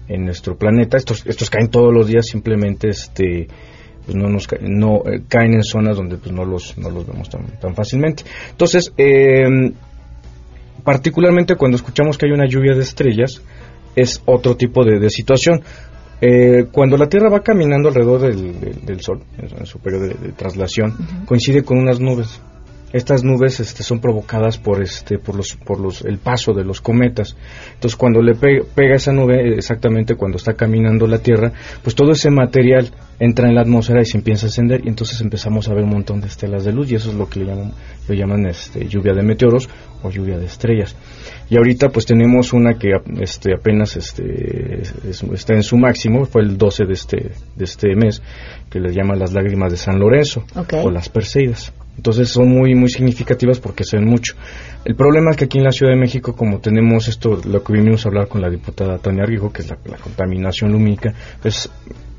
en 0.07 0.25
nuestro 0.25 0.57
planeta. 0.57 0.97
Estos 0.97 1.25
estos 1.25 1.49
caen 1.49 1.69
todos 1.69 1.93
los 1.93 2.07
días 2.07 2.25
simplemente 2.25 2.89
este 2.89 3.47
pues 4.07 4.15
no 4.15 4.29
nos 4.29 4.47
no 4.61 5.03
eh, 5.05 5.21
caen 5.27 5.53
en 5.53 5.63
zonas 5.63 5.97
donde 5.97 6.15
pues 6.15 6.31
no 6.31 6.45
los 6.45 6.77
no 6.77 6.89
los 6.89 7.05
vemos 7.05 7.29
tan, 7.29 7.45
tan 7.59 7.75
fácilmente. 7.75 8.23
Entonces 8.51 8.93
em, 8.95 9.73
particularmente 10.85 11.55
cuando 11.55 11.75
escuchamos 11.75 12.17
que 12.17 12.25
hay 12.25 12.31
una 12.31 12.47
lluvia 12.47 12.73
de 12.73 12.81
estrellas 12.81 13.41
es 13.95 14.21
otro 14.25 14.55
tipo 14.55 14.85
de, 14.85 15.09
situación. 15.09 15.61
Eh, 16.21 16.67
cuando 16.71 16.97
la 16.97 17.09
Tierra 17.09 17.29
va 17.29 17.41
caminando 17.41 17.89
alrededor 17.89 18.21
del, 18.21 18.85
del, 18.85 19.01
Sol 19.01 19.23
en, 19.37 19.65
su 19.65 19.79
periodo 19.79 20.07
de, 20.07 20.31
traslación 20.31 20.95
coincide 21.25 21.63
con 21.63 21.77
unas 21.77 21.99
nubes 21.99 22.41
estas 22.93 23.23
nubes 23.23 23.59
este, 23.59 23.83
son 23.83 23.99
provocadas 23.99 24.57
por 24.57 24.81
este 24.81 25.19
por 25.19 25.35
los 25.35 25.55
por 25.55 25.79
los 25.79 26.03
el 26.03 26.19
paso 26.19 26.53
de 26.53 26.63
los 26.63 26.79
cometas. 26.79 27.35
Entonces 27.73 27.97
cuando 27.97 28.21
le 28.21 28.33
pega 28.35 28.95
esa 28.95 29.11
nube 29.11 29.55
exactamente 29.55 30.15
cuando 30.15 30.37
está 30.37 30.53
caminando 30.53 31.05
la 31.05 31.19
tierra 31.19 31.51
pues 31.83 31.95
todo 31.95 32.11
ese 32.11 32.29
material 32.29 32.89
entra 33.19 33.49
en 33.49 33.55
la 33.55 33.61
atmósfera 33.61 34.01
y 34.01 34.05
se 34.05 34.17
empieza 34.17 34.45
a 34.45 34.49
ascender 34.49 34.81
y 34.85 34.89
entonces 34.89 35.19
empezamos 35.21 35.67
a 35.67 35.73
ver 35.73 35.83
un 35.83 35.89
montón 35.89 36.21
de 36.21 36.27
estelas 36.27 36.63
de 36.63 36.71
luz 36.71 36.91
y 36.91 36.95
eso 36.95 37.09
es 37.09 37.15
lo 37.15 37.27
que 37.29 37.39
le 37.41 37.47
llaman 37.47 37.73
llaman 38.07 38.45
este, 38.47 38.87
lluvia 38.87 39.13
de 39.13 39.21
meteoros 39.21 39.67
o 40.01 40.09
lluvia 40.09 40.37
de 40.37 40.45
estrellas. 40.45 40.95
Y 41.49 41.57
ahorita 41.57 41.89
pues 41.89 42.05
tenemos 42.05 42.53
una 42.53 42.77
que 42.77 42.91
este 43.19 43.53
apenas 43.53 43.97
este 43.97 44.81
está 45.33 45.53
en 45.53 45.63
su 45.63 45.77
máximo 45.77 46.25
fue 46.25 46.41
el 46.41 46.57
12 46.57 46.85
de 46.85 46.93
este 46.93 47.31
de 47.55 47.63
este 47.65 47.95
mes 47.95 48.21
que 48.69 48.79
les 48.79 48.95
llaman 48.95 49.19
las 49.19 49.33
lágrimas 49.33 49.71
de 49.71 49.77
San 49.77 49.99
Lorenzo 49.99 50.45
o 50.83 50.89
las 50.89 51.09
Perseidas 51.09 51.73
entonces 51.97 52.29
son 52.29 52.49
muy 52.49 52.75
muy 52.75 52.89
significativas 52.89 53.59
porque 53.59 53.83
se 53.83 53.97
ven 53.97 54.07
mucho. 54.07 54.35
El 54.85 54.95
problema 54.95 55.31
es 55.31 55.37
que 55.37 55.45
aquí 55.45 55.57
en 55.57 55.65
la 55.65 55.71
Ciudad 55.71 55.91
de 55.91 55.99
México, 55.99 56.33
como 56.33 56.59
tenemos 56.59 57.07
esto, 57.09 57.41
lo 57.43 57.61
que 57.63 57.73
vinimos 57.73 58.05
a 58.05 58.09
hablar 58.09 58.27
con 58.27 58.41
la 58.41 58.49
diputada 58.49 58.97
Tania 58.99 59.25
Rijo, 59.25 59.51
que 59.51 59.61
es 59.61 59.69
la, 59.69 59.75
contaminación 59.97 60.71
lumínica, 60.71 61.13
es 61.43 61.69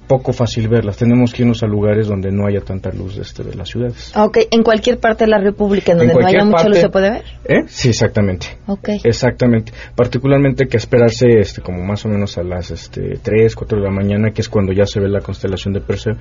poco 0.07 0.33
fácil 0.33 0.69
verlas. 0.69 0.97
Tenemos 0.97 1.33
que 1.33 1.43
irnos 1.43 1.63
a 1.63 1.67
lugares 1.67 2.09
donde 2.09 2.31
no 2.33 2.47
haya 2.47 2.61
tanta 2.61 2.91
luz 2.91 3.17
este, 3.19 3.45
de 3.45 3.55
las 3.55 3.69
ciudades. 3.69 4.13
Ok, 4.17 4.39
¿en 4.51 4.63
cualquier 4.63 4.99
parte 4.99 5.25
de 5.25 5.31
la 5.31 5.39
República 5.39 5.95
donde 5.95 6.15
no 6.15 6.27
haya 6.27 6.45
mucha 6.45 6.69
luz 6.69 6.79
se 6.79 6.89
puede 6.89 7.11
ver? 7.11 7.25
¿Eh? 7.45 7.65
Sí, 7.69 7.91
exactamente. 7.91 8.47
Ok. 8.67 8.89
Exactamente. 9.05 9.73
Particularmente 9.95 10.67
que 10.67 10.79
esperarse 10.79 11.27
este, 11.39 11.61
como 11.61 11.85
más 11.85 12.05
o 12.05 12.09
menos 12.09 12.37
a 12.39 12.43
las 12.43 12.71
este, 12.71 13.19
3, 13.23 13.55
4 13.55 13.79
de 13.79 13.85
la 13.85 13.91
mañana, 13.91 14.31
que 14.33 14.41
es 14.41 14.49
cuando 14.49 14.73
ya 14.73 14.87
se 14.87 14.99
ve 14.99 15.09
la 15.09 15.21
constelación 15.21 15.75
de 15.75 15.81
Perseo, 15.81 16.15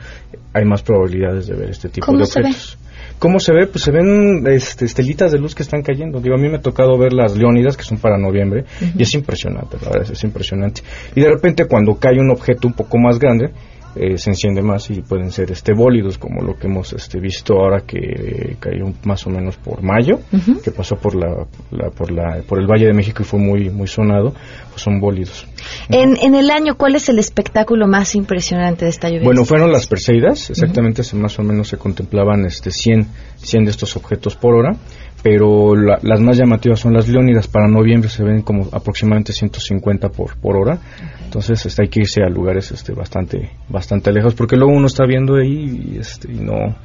hay 0.53 0.65
más 0.65 0.83
probabilidades 0.83 1.47
de 1.47 1.55
ver 1.55 1.69
este 1.69 1.89
tipo 1.89 2.11
de 2.15 2.23
objetos. 2.23 2.77
¿Cómo 3.19 3.39
se 3.39 3.51
ve? 3.51 3.65
Pues 3.65 3.83
se 3.83 3.91
ven 3.91 4.45
este, 4.47 4.85
estelitas 4.85 5.31
de 5.31 5.39
luz 5.39 5.55
que 5.55 5.63
están 5.63 5.81
cayendo. 5.81 6.19
Digo, 6.19 6.35
a 6.35 6.37
mí 6.37 6.49
me 6.49 6.57
ha 6.57 6.61
tocado 6.61 6.97
ver 6.97 7.13
las 7.13 7.35
leónidas, 7.35 7.75
que 7.75 7.83
son 7.83 7.97
para 7.97 8.17
noviembre, 8.17 8.65
y 8.95 9.01
es 9.01 9.13
impresionante, 9.15 9.77
la 9.81 9.89
verdad, 9.89 10.11
es 10.11 10.23
impresionante. 10.23 10.81
Y 11.15 11.21
de 11.21 11.29
repente 11.29 11.65
cuando 11.65 11.95
cae 11.95 12.19
un 12.19 12.29
objeto 12.29 12.67
un 12.67 12.73
poco 12.73 12.99
más 12.99 13.17
grande, 13.17 13.51
eh, 13.99 14.17
se 14.17 14.29
enciende 14.29 14.61
más 14.61 14.89
y 14.89 15.01
pueden 15.01 15.31
ser 15.31 15.51
este 15.51 15.73
bólidos 15.73 16.17
como 16.17 16.41
lo 16.41 16.55
que 16.55 16.67
hemos 16.67 16.93
este, 16.93 17.19
visto 17.19 17.53
ahora 17.55 17.81
que 17.85 18.55
cayó 18.59 18.93
más 19.03 19.25
o 19.27 19.29
menos 19.29 19.57
por 19.57 19.81
mayo 19.81 20.19
que 20.63 20.71
pasó 20.71 20.95
por 20.95 21.15
la, 21.15 21.45
por 21.91 22.11
la 22.11 22.41
por 22.47 22.59
el 22.59 22.67
Valle 22.67 22.85
de 22.85 22.93
México 22.93 23.23
y 23.23 23.25
fue 23.25 23.39
muy 23.39 23.69
muy 23.69 23.87
sonado 23.87 24.33
pues 24.69 24.81
son 24.81 24.99
bólidos. 24.99 25.47
En, 25.89 26.17
en 26.21 26.35
el 26.35 26.49
año 26.49 26.75
cuál 26.75 26.95
es 26.95 27.09
el 27.09 27.19
espectáculo 27.19 27.87
más 27.87 28.15
impresionante 28.15 28.85
de 28.85 28.91
esta 28.91 29.09
lluvia 29.09 29.23
bueno 29.23 29.45
fueron 29.45 29.71
las 29.71 29.87
Perseidas 29.87 30.49
exactamente 30.49 31.01
más 31.15 31.39
o 31.39 31.43
menos 31.43 31.69
se 31.69 31.77
contemplaban 31.77 32.45
este 32.45 32.71
100 32.71 33.07
100 33.37 33.65
de 33.65 33.71
estos 33.71 33.95
objetos 33.95 34.35
por 34.35 34.55
hora 34.55 34.77
pero 35.23 35.75
las 35.75 36.19
más 36.21 36.37
llamativas 36.37 36.79
son 36.79 36.93
las 36.93 37.07
leónidas. 37.07 37.47
Para 37.47 37.67
noviembre 37.67 38.09
se 38.09 38.23
ven 38.23 38.41
como 38.41 38.67
aproximadamente 38.71 39.33
150 39.33 40.09
por, 40.09 40.37
por 40.37 40.57
hora. 40.57 40.79
Entonces 41.23 41.65
este, 41.65 41.83
hay 41.83 41.89
que 41.89 42.01
irse 42.01 42.21
a 42.23 42.29
lugares 42.29 42.71
este, 42.71 42.93
bastante, 42.93 43.51
bastante 43.67 44.11
lejos, 44.11 44.33
porque 44.35 44.55
luego 44.55 44.73
uno 44.73 44.87
está 44.87 45.05
viendo 45.05 45.35
ahí 45.35 45.93
y, 45.93 45.97
este, 45.97 46.31
y 46.31 46.39
no, 46.39 46.75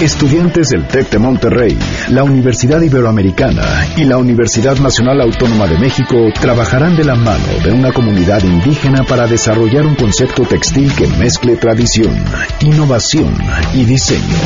Estudiantes 0.00 0.68
del 0.68 0.86
TEC 0.86 1.08
de 1.08 1.18
Monterrey, 1.18 1.78
la 2.10 2.22
Universidad 2.22 2.82
Iberoamericana 2.82 3.62
y 3.96 4.04
la 4.04 4.18
Universidad 4.18 4.76
Nacional 4.78 5.22
Autónoma 5.22 5.66
de 5.66 5.78
México 5.78 6.16
trabajarán 6.38 6.96
de 6.96 7.04
la 7.04 7.14
mano 7.14 7.46
de 7.64 7.72
una 7.72 7.90
comunidad 7.92 8.44
indígena 8.44 9.04
para 9.04 9.26
desarrollar 9.26 9.86
un 9.86 9.94
concepto 9.94 10.42
textil 10.42 10.92
que 10.94 11.06
mezcle 11.06 11.56
tradición, 11.56 12.14
innovación 12.60 13.34
y 13.72 13.84
diseño, 13.84 14.36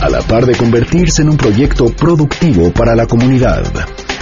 a 0.00 0.08
la 0.08 0.22
par 0.22 0.46
de 0.46 0.56
convertirse 0.56 1.20
en 1.20 1.28
un 1.28 1.36
proyecto 1.36 1.86
productivo 1.86 2.72
para 2.72 2.94
la 2.94 3.06
comunidad. 3.06 3.64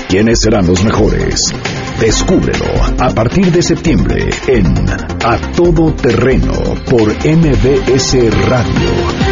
¿Quiénes 0.08 0.40
serán 0.40 0.66
los 0.66 0.82
mejores? 0.82 1.54
Descúbrelo 2.00 2.66
a 2.98 3.10
partir 3.10 3.52
de 3.52 3.62
septiembre 3.62 4.28
en 4.48 4.66
A 5.24 5.38
Todo 5.56 5.94
Terreno 5.94 6.52
por 6.84 7.08
MBS 7.24 8.14
Radio. 8.48 9.31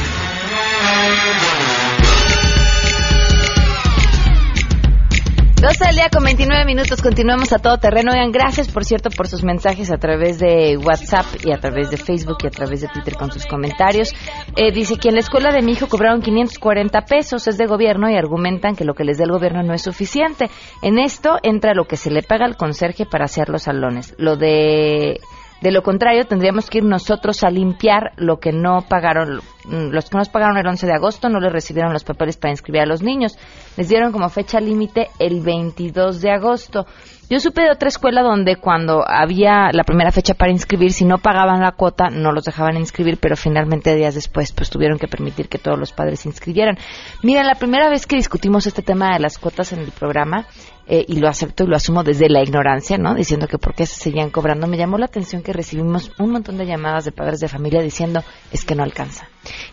12 5.61 5.85
del 5.85 5.95
día 5.95 6.09
con 6.11 6.23
29 6.23 6.65
minutos, 6.65 7.03
continuamos 7.03 7.53
a 7.53 7.59
todo 7.59 7.77
terreno. 7.77 8.11
Oigan, 8.11 8.31
gracias 8.31 8.67
por 8.67 8.83
cierto 8.83 9.11
por 9.11 9.27
sus 9.27 9.43
mensajes 9.43 9.91
a 9.91 9.97
través 9.97 10.39
de 10.39 10.75
WhatsApp 10.75 11.27
y 11.45 11.51
a 11.51 11.59
través 11.59 11.91
de 11.91 11.97
Facebook 11.97 12.37
y 12.43 12.47
a 12.47 12.49
través 12.49 12.81
de 12.81 12.87
Twitter 12.87 13.13
con 13.13 13.31
sus 13.31 13.45
comentarios. 13.45 14.11
Eh, 14.55 14.71
dice 14.71 14.97
que 14.97 15.09
en 15.09 15.13
la 15.13 15.19
escuela 15.19 15.51
de 15.51 15.61
mi 15.61 15.73
hijo 15.73 15.85
cobraron 15.85 16.23
540 16.23 17.01
pesos, 17.01 17.47
es 17.47 17.59
de 17.59 17.67
gobierno 17.67 18.09
y 18.09 18.15
argumentan 18.15 18.75
que 18.75 18.85
lo 18.85 18.95
que 18.95 19.03
les 19.03 19.19
dé 19.19 19.25
el 19.25 19.31
gobierno 19.31 19.61
no 19.61 19.75
es 19.75 19.83
suficiente. 19.83 20.49
En 20.81 20.97
esto 20.97 21.37
entra 21.43 21.75
lo 21.75 21.85
que 21.85 21.95
se 21.95 22.09
le 22.09 22.23
paga 22.23 22.45
al 22.45 22.57
conserje 22.57 23.05
para 23.05 23.25
hacer 23.25 23.49
los 23.49 23.61
salones. 23.61 24.15
Lo 24.17 24.37
de 24.37 25.19
de 25.61 25.69
lo 25.69 25.83
contrario, 25.83 26.25
tendríamos 26.25 26.71
que 26.71 26.79
ir 26.79 26.83
nosotros 26.83 27.43
a 27.43 27.51
limpiar 27.51 28.13
lo 28.17 28.39
que 28.39 28.51
no 28.51 28.81
pagaron. 28.89 29.41
Los 29.69 30.09
que 30.09 30.17
nos 30.17 30.29
pagaron 30.29 30.57
el 30.57 30.65
11 30.65 30.87
de 30.87 30.93
agosto 30.93 31.29
no 31.29 31.39
les 31.39 31.53
recibieron 31.53 31.93
los 31.93 32.03
papeles 32.03 32.35
para 32.35 32.51
inscribir 32.51 32.81
a 32.81 32.87
los 32.87 33.03
niños. 33.03 33.37
Les 33.77 33.87
dieron 33.87 34.11
como 34.11 34.29
fecha 34.29 34.59
límite 34.59 35.09
el 35.19 35.41
22 35.41 36.21
de 36.21 36.31
agosto. 36.31 36.85
Yo 37.29 37.39
supe 37.39 37.61
de 37.61 37.71
otra 37.71 37.87
escuela 37.87 38.21
donde 38.23 38.57
cuando 38.57 39.05
había 39.07 39.69
la 39.71 39.85
primera 39.85 40.11
fecha 40.11 40.33
para 40.33 40.51
inscribir, 40.51 40.91
si 40.91 41.05
no 41.05 41.17
pagaban 41.17 41.61
la 41.61 41.71
cuota, 41.71 42.09
no 42.09 42.33
los 42.33 42.43
dejaban 42.43 42.75
inscribir, 42.75 43.19
pero 43.21 43.37
finalmente 43.37 43.95
días 43.95 44.15
después 44.15 44.51
pues 44.51 44.69
tuvieron 44.69 44.99
que 44.99 45.07
permitir 45.07 45.47
que 45.47 45.57
todos 45.57 45.79
los 45.79 45.93
padres 45.93 46.19
se 46.19 46.27
inscribieran. 46.27 46.77
Mira, 47.23 47.43
la 47.43 47.55
primera 47.55 47.89
vez 47.89 48.05
que 48.05 48.17
discutimos 48.17 48.67
este 48.67 48.81
tema 48.81 49.13
de 49.13 49.19
las 49.19 49.37
cuotas 49.37 49.71
en 49.71 49.79
el 49.79 49.91
programa, 49.91 50.45
eh, 50.87 51.05
y 51.07 51.15
lo 51.15 51.29
acepto 51.29 51.63
y 51.63 51.67
lo 51.67 51.75
asumo 51.75 52.03
desde 52.03 52.29
la 52.29 52.41
ignorancia, 52.41 52.97
¿no? 52.97 53.13
Diciendo 53.13 53.47
que 53.47 53.57
por 53.57 53.75
qué 53.75 53.85
se 53.85 53.95
seguían 53.95 54.29
cobrando. 54.29 54.67
Me 54.67 54.77
llamó 54.77 54.97
la 54.97 55.05
atención 55.05 55.41
que 55.41 55.53
recibimos 55.53 56.11
un 56.19 56.31
montón 56.31 56.57
de 56.57 56.65
llamadas 56.65 57.05
de 57.05 57.11
padres 57.11 57.39
de 57.39 57.47
familia 57.47 57.81
diciendo 57.81 58.23
es 58.51 58.65
que 58.65 58.75
no 58.75 58.83
alcanza. 58.83 59.27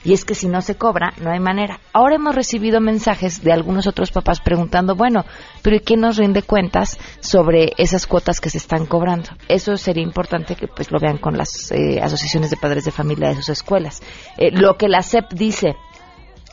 Y 0.05 0.13
es 0.13 0.25
que 0.25 0.35
si 0.35 0.49
no 0.49 0.63
se 0.63 0.77
cobra, 0.77 1.13
no 1.21 1.31
hay 1.31 1.41
manera. 1.41 1.81
Ahora 1.93 2.17
hemos 2.17 2.35
recibido 2.35 2.81
mensajes 2.81 3.43
de 3.43 3.53
algunos 3.53 3.87
otros 3.87 4.11
papás 4.11 4.41
preguntando, 4.41 4.95
bueno, 4.95 5.25
pero 5.63 5.77
¿y 5.77 5.81
quién 5.81 6.01
nos 6.01 6.17
rinde 6.17 6.43
cuentas 6.43 6.99
sobre 7.21 7.73
esas 7.79 8.07
cuotas 8.07 8.41
que 8.41 8.51
se 8.51 8.59
están 8.59 8.87
cobrando? 8.87 9.31
Eso 9.49 9.77
sería 9.77 10.03
importante 10.03 10.55
que 10.57 10.69
pues 10.69 10.91
lo 10.91 10.99
vean 10.99 11.19
con 11.19 11.37
las 11.37 11.73
eh, 11.73 12.01
asociaciones 12.01 12.51
de 12.51 12.57
padres 12.57 12.85
de 12.85 12.93
familia 12.93 13.29
de 13.29 13.37
sus 13.37 13.49
escuelas. 13.49 14.03
Eh, 14.37 14.51
lo 14.53 14.77
que 14.77 14.89
la 14.89 15.03
SEP 15.03 15.33
dice 15.33 15.75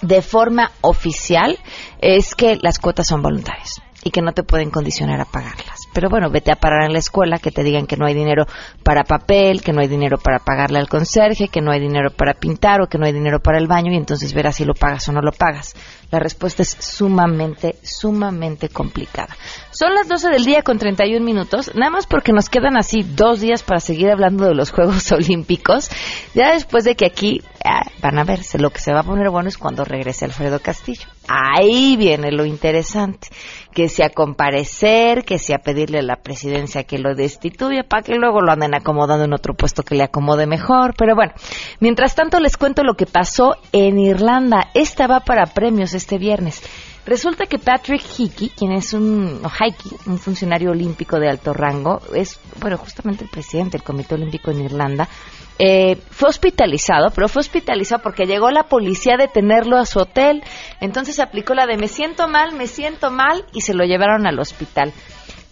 de 0.02 0.22
forma 0.22 0.72
oficial 0.82 1.58
es 2.00 2.36
que 2.36 2.58
las 2.62 2.80
cuotas 2.80 3.08
son 3.08 3.22
voluntarias 3.22 3.85
y 4.06 4.12
que 4.12 4.22
no 4.22 4.34
te 4.34 4.44
pueden 4.44 4.70
condicionar 4.70 5.20
a 5.20 5.26
pagarlas. 5.26 5.85
Pero 5.96 6.10
bueno, 6.10 6.30
vete 6.30 6.52
a 6.52 6.58
parar 6.58 6.84
en 6.84 6.92
la 6.92 7.00
escuela, 7.00 7.40
que 7.40 7.52
te 7.52 7.64
digan 7.64 7.88
que 7.88 7.96
no 7.96 8.06
hay 8.06 8.14
dinero 8.14 8.46
para 8.84 9.06
papel, 9.06 9.62
que 9.62 9.72
no 9.72 9.80
hay 9.80 9.88
dinero 9.88 10.18
para 10.18 10.40
pagarle 10.40 10.78
al 10.78 10.90
conserje, 10.90 11.48
que 11.48 11.62
no 11.62 11.72
hay 11.72 11.80
dinero 11.80 12.10
para 12.12 12.34
pintar 12.34 12.82
o 12.82 12.88
que 12.88 12.98
no 12.98 13.06
hay 13.06 13.14
dinero 13.14 13.40
para 13.40 13.60
el 13.60 13.68
baño 13.68 13.94
y 13.94 13.96
entonces 13.96 14.34
verás 14.34 14.58
si 14.58 14.66
lo 14.66 14.74
pagas 14.74 15.08
o 15.08 15.14
no 15.14 15.22
lo 15.22 15.32
pagas. 15.32 15.74
La 16.12 16.20
respuesta 16.20 16.64
es 16.64 16.76
sumamente, 16.80 17.78
sumamente 17.82 18.68
complicada. 18.68 19.38
Son 19.72 19.94
las 19.96 20.10
12 20.10 20.30
del 20.32 20.44
día 20.44 20.64
con 20.64 20.78
31 20.78 21.26
minutos, 21.26 21.72
nada 21.76 21.92
más 21.92 22.08
porque 22.08 22.34
nos 22.34 22.50
quedan 22.50 22.76
así 22.76 23.04
dos 23.04 23.40
días 23.40 23.64
para 23.64 23.80
seguir 23.80 24.10
hablando 24.10 24.46
de 24.46 24.54
los 24.54 24.72
Juegos 24.72 25.10
Olímpicos. 25.14 25.90
Ya 26.34 26.52
después 26.52 26.84
de 26.84 26.96
que 26.96 27.06
aquí 27.06 27.42
ah, 27.64 27.90
van 28.02 28.20
a 28.20 28.26
verse, 28.26 28.60
lo 28.60 28.70
que 28.70 28.80
se 28.80 28.94
va 28.94 29.00
a 29.00 29.04
poner 29.04 29.30
bueno 29.30 29.48
es 29.48 29.58
cuando 29.58 29.86
regrese 29.86 30.26
Alfredo 30.26 30.60
Castillo. 30.60 31.08
Ahí 31.28 31.96
viene 31.98 32.32
lo 32.32 32.46
interesante 32.46 33.30
que 33.74 33.90
sea 33.90 34.10
comparecer, 34.10 35.26
que 35.26 35.38
sea 35.38 35.58
pedirle 35.86 36.00
a 36.00 36.04
la 36.04 36.16
presidencia 36.18 36.84
que 36.84 36.98
lo 36.98 37.16
destituya 37.16 37.84
para 37.84 38.02
que 38.02 38.16
luego 38.16 38.42
lo 38.42 38.52
anden 38.52 38.74
acomodando 38.74 39.26
en 39.26 39.34
otro 39.34 39.54
puesto 39.54 39.84
que 39.84 39.96
le 39.96 40.04
acomode 40.04 40.48
mejor. 40.48 40.94
Pero 40.98 41.16
bueno, 41.16 41.34
mientras 41.80 42.16
tanto 42.16 42.40
les 42.40 42.58
cuento 42.58 42.84
lo 42.84 42.96
que 42.96 43.06
pasó 43.06 43.58
en 43.72 44.00
Irlanda. 44.00 44.70
Esta 44.74 45.08
va 45.08 45.20
para 45.20 45.46
premios 45.46 45.94
este 45.94 46.18
viernes. 46.18 46.62
Resulta 47.06 47.46
que 47.46 47.60
Patrick 47.60 48.02
Hickey, 48.18 48.50
quien 48.50 48.72
es 48.72 48.94
un, 48.94 49.40
un 50.08 50.18
funcionario 50.18 50.72
olímpico 50.72 51.20
de 51.20 51.30
alto 51.30 51.54
rango, 51.54 52.02
es, 52.16 52.40
bueno, 52.60 52.78
justamente 52.78 53.26
el 53.26 53.30
presidente 53.30 53.78
del 53.78 53.84
Comité 53.84 54.16
Olímpico 54.16 54.50
en 54.50 54.62
Irlanda, 54.62 55.08
eh, 55.58 55.98
fue 56.10 56.30
hospitalizado, 56.30 57.12
pero 57.12 57.30
fue 57.30 57.40
hospitalizado 57.40 58.02
porque 58.04 58.26
llegó 58.26 58.52
la 58.52 58.64
policía 58.64 59.14
a 59.14 59.18
detenerlo 59.18 59.78
a 59.78 59.86
su 59.86 60.00
hotel. 60.00 60.44
Entonces 60.82 61.20
aplicó 61.20 61.54
la 61.54 61.66
de 61.66 61.78
me 61.78 61.88
siento 61.88 62.28
mal, 62.28 62.54
me 62.54 62.68
siento 62.68 63.12
mal 63.12 63.46
y 63.54 63.62
se 63.62 63.74
lo 63.74 63.86
llevaron 63.86 64.28
al 64.28 64.40
hospital. 64.40 64.92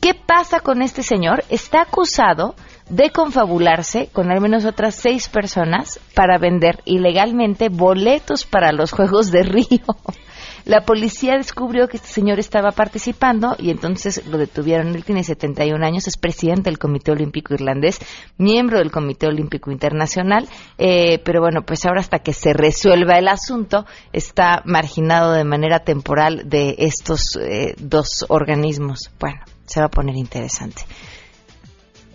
¿Qué 0.03 0.13
pasa 0.13 0.59
con 0.59 0.81
este 0.81 1.01
señor? 1.01 1.45
Está 1.47 1.83
acusado 1.83 2.55
de 2.89 3.11
confabularse 3.11 4.09
con 4.11 4.31
al 4.31 4.41
menos 4.41 4.65
otras 4.65 4.95
seis 4.95 5.29
personas 5.29 5.97
para 6.13 6.37
vender 6.37 6.81
ilegalmente 6.83 7.69
boletos 7.69 8.43
para 8.43 8.73
los 8.73 8.91
Juegos 8.91 9.31
de 9.31 9.43
Río. 9.43 9.79
La 10.65 10.81
policía 10.81 11.37
descubrió 11.37 11.87
que 11.87 11.95
este 11.95 12.09
señor 12.09 12.37
estaba 12.39 12.71
participando 12.71 13.55
y 13.57 13.69
entonces 13.69 14.27
lo 14.27 14.37
detuvieron. 14.37 14.93
Él 14.93 15.05
tiene 15.05 15.23
71 15.23 15.85
años, 15.85 16.05
es 16.05 16.17
presidente 16.17 16.69
del 16.69 16.79
Comité 16.79 17.11
Olímpico 17.11 17.53
Irlandés, 17.53 17.97
miembro 18.37 18.79
del 18.79 18.91
Comité 18.91 19.27
Olímpico 19.27 19.71
Internacional, 19.71 20.49
eh, 20.77 21.19
pero 21.23 21.39
bueno, 21.39 21.61
pues 21.65 21.85
ahora 21.85 22.01
hasta 22.01 22.19
que 22.19 22.33
se 22.33 22.51
resuelva 22.51 23.19
el 23.19 23.29
asunto 23.29 23.85
está 24.11 24.63
marginado 24.65 25.31
de 25.31 25.45
manera 25.45 25.79
temporal 25.79 26.49
de 26.49 26.75
estos 26.79 27.37
eh, 27.37 27.75
dos 27.77 28.25
organismos. 28.27 29.09
Bueno, 29.17 29.39
se 29.65 29.80
va 29.80 29.88
a 29.88 29.89
poner 29.89 30.15
interesante. 30.15 30.84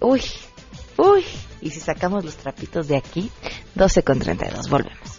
Uy, 0.01 0.23
uy, 0.97 1.25
y 1.61 1.71
si 1.71 1.81
sacamos 1.81 2.25
los 2.25 2.37
trapitos 2.37 2.89
de 2.89 2.97
aquí, 2.97 3.31
12 3.75 4.03
con 4.03 4.21
32, 4.21 4.69
volvemos. 4.69 5.19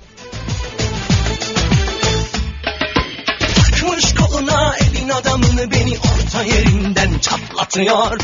koluna 4.40 4.76
elin 4.76 5.10
adamını 5.10 5.72
beni 5.72 5.98
orta 5.98 6.44
yerinden 6.44 7.20
çatlatıyor 7.20 8.20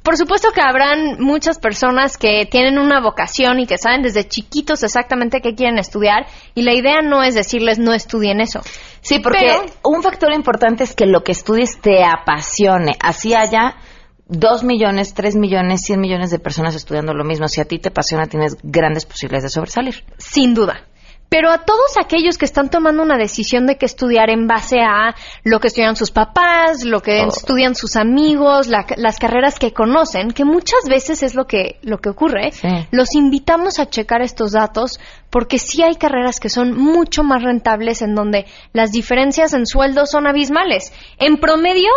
por 0.02 0.16
supuesto 0.16 0.50
que 0.52 0.60
habrán 0.60 1.20
muchas 1.20 1.58
personas 1.58 2.16
que 2.16 2.46
tienen 2.50 2.78
una 2.78 3.00
vocación 3.00 3.60
y 3.60 3.66
que 3.66 3.78
saben 3.78 4.02
desde 4.02 4.28
chiquitos 4.28 4.82
exactamente 4.82 5.40
qué 5.40 5.54
quieren 5.54 5.78
estudiar 5.78 6.26
y 6.54 6.62
la 6.62 6.74
idea 6.74 7.02
no 7.02 7.22
es 7.22 7.34
decirles 7.34 7.78
no 7.78 7.94
estudien 7.94 8.40
eso. 8.40 8.60
Sí, 9.00 9.18
porque 9.18 9.58
un 9.82 10.02
factor 10.02 10.32
importante 10.32 10.84
es 10.84 10.94
que 10.94 11.06
lo 11.06 11.22
que 11.24 11.32
estudies 11.32 11.80
te 11.80 12.04
apasione, 12.04 12.92
así 13.00 13.34
haya 13.34 13.76
dos 14.28 14.64
millones, 14.64 15.14
tres 15.14 15.36
millones, 15.36 15.82
cien 15.82 16.00
millones 16.00 16.30
de 16.30 16.38
personas 16.38 16.74
estudiando 16.74 17.12
lo 17.12 17.24
mismo. 17.24 17.48
Si 17.48 17.60
a 17.60 17.64
ti 17.64 17.78
te 17.78 17.90
apasiona, 17.90 18.26
tienes 18.26 18.56
grandes 18.62 19.04
posibilidades 19.04 19.44
de 19.44 19.50
sobresalir. 19.50 20.04
Sin 20.18 20.54
duda. 20.54 20.86
Pero 21.32 21.50
a 21.50 21.64
todos 21.64 21.96
aquellos 21.98 22.36
que 22.36 22.44
están 22.44 22.68
tomando 22.68 23.02
una 23.02 23.16
decisión 23.16 23.66
de 23.66 23.78
que 23.78 23.86
estudiar 23.86 24.28
en 24.28 24.46
base 24.46 24.80
a 24.80 25.14
lo 25.44 25.60
que 25.60 25.68
estudian 25.68 25.96
sus 25.96 26.10
papás, 26.10 26.84
lo 26.84 27.00
que 27.00 27.22
oh. 27.22 27.28
estudian 27.28 27.74
sus 27.74 27.96
amigos, 27.96 28.68
las 28.68 29.18
carreras 29.18 29.58
que 29.58 29.72
conocen, 29.72 30.32
que 30.32 30.44
muchas 30.44 30.80
veces 30.90 31.22
es 31.22 31.34
lo 31.34 31.46
que, 31.46 31.78
lo 31.80 32.02
que 32.02 32.10
ocurre, 32.10 32.52
los 32.90 33.14
invitamos 33.14 33.78
a 33.78 33.88
checar 33.88 34.20
estos 34.20 34.52
datos 34.52 35.00
porque 35.30 35.58
sí 35.58 35.82
hay 35.82 35.94
carreras 35.94 36.38
que 36.38 36.50
son 36.50 36.76
mucho 36.76 37.24
más 37.24 37.42
rentables 37.42 38.02
en 38.02 38.14
donde 38.14 38.44
las 38.74 38.92
diferencias 38.92 39.54
en 39.54 39.64
sueldo 39.66 40.04
son 40.04 40.26
abismales. 40.26 40.92
En 41.18 41.38
promedio, 41.38 41.88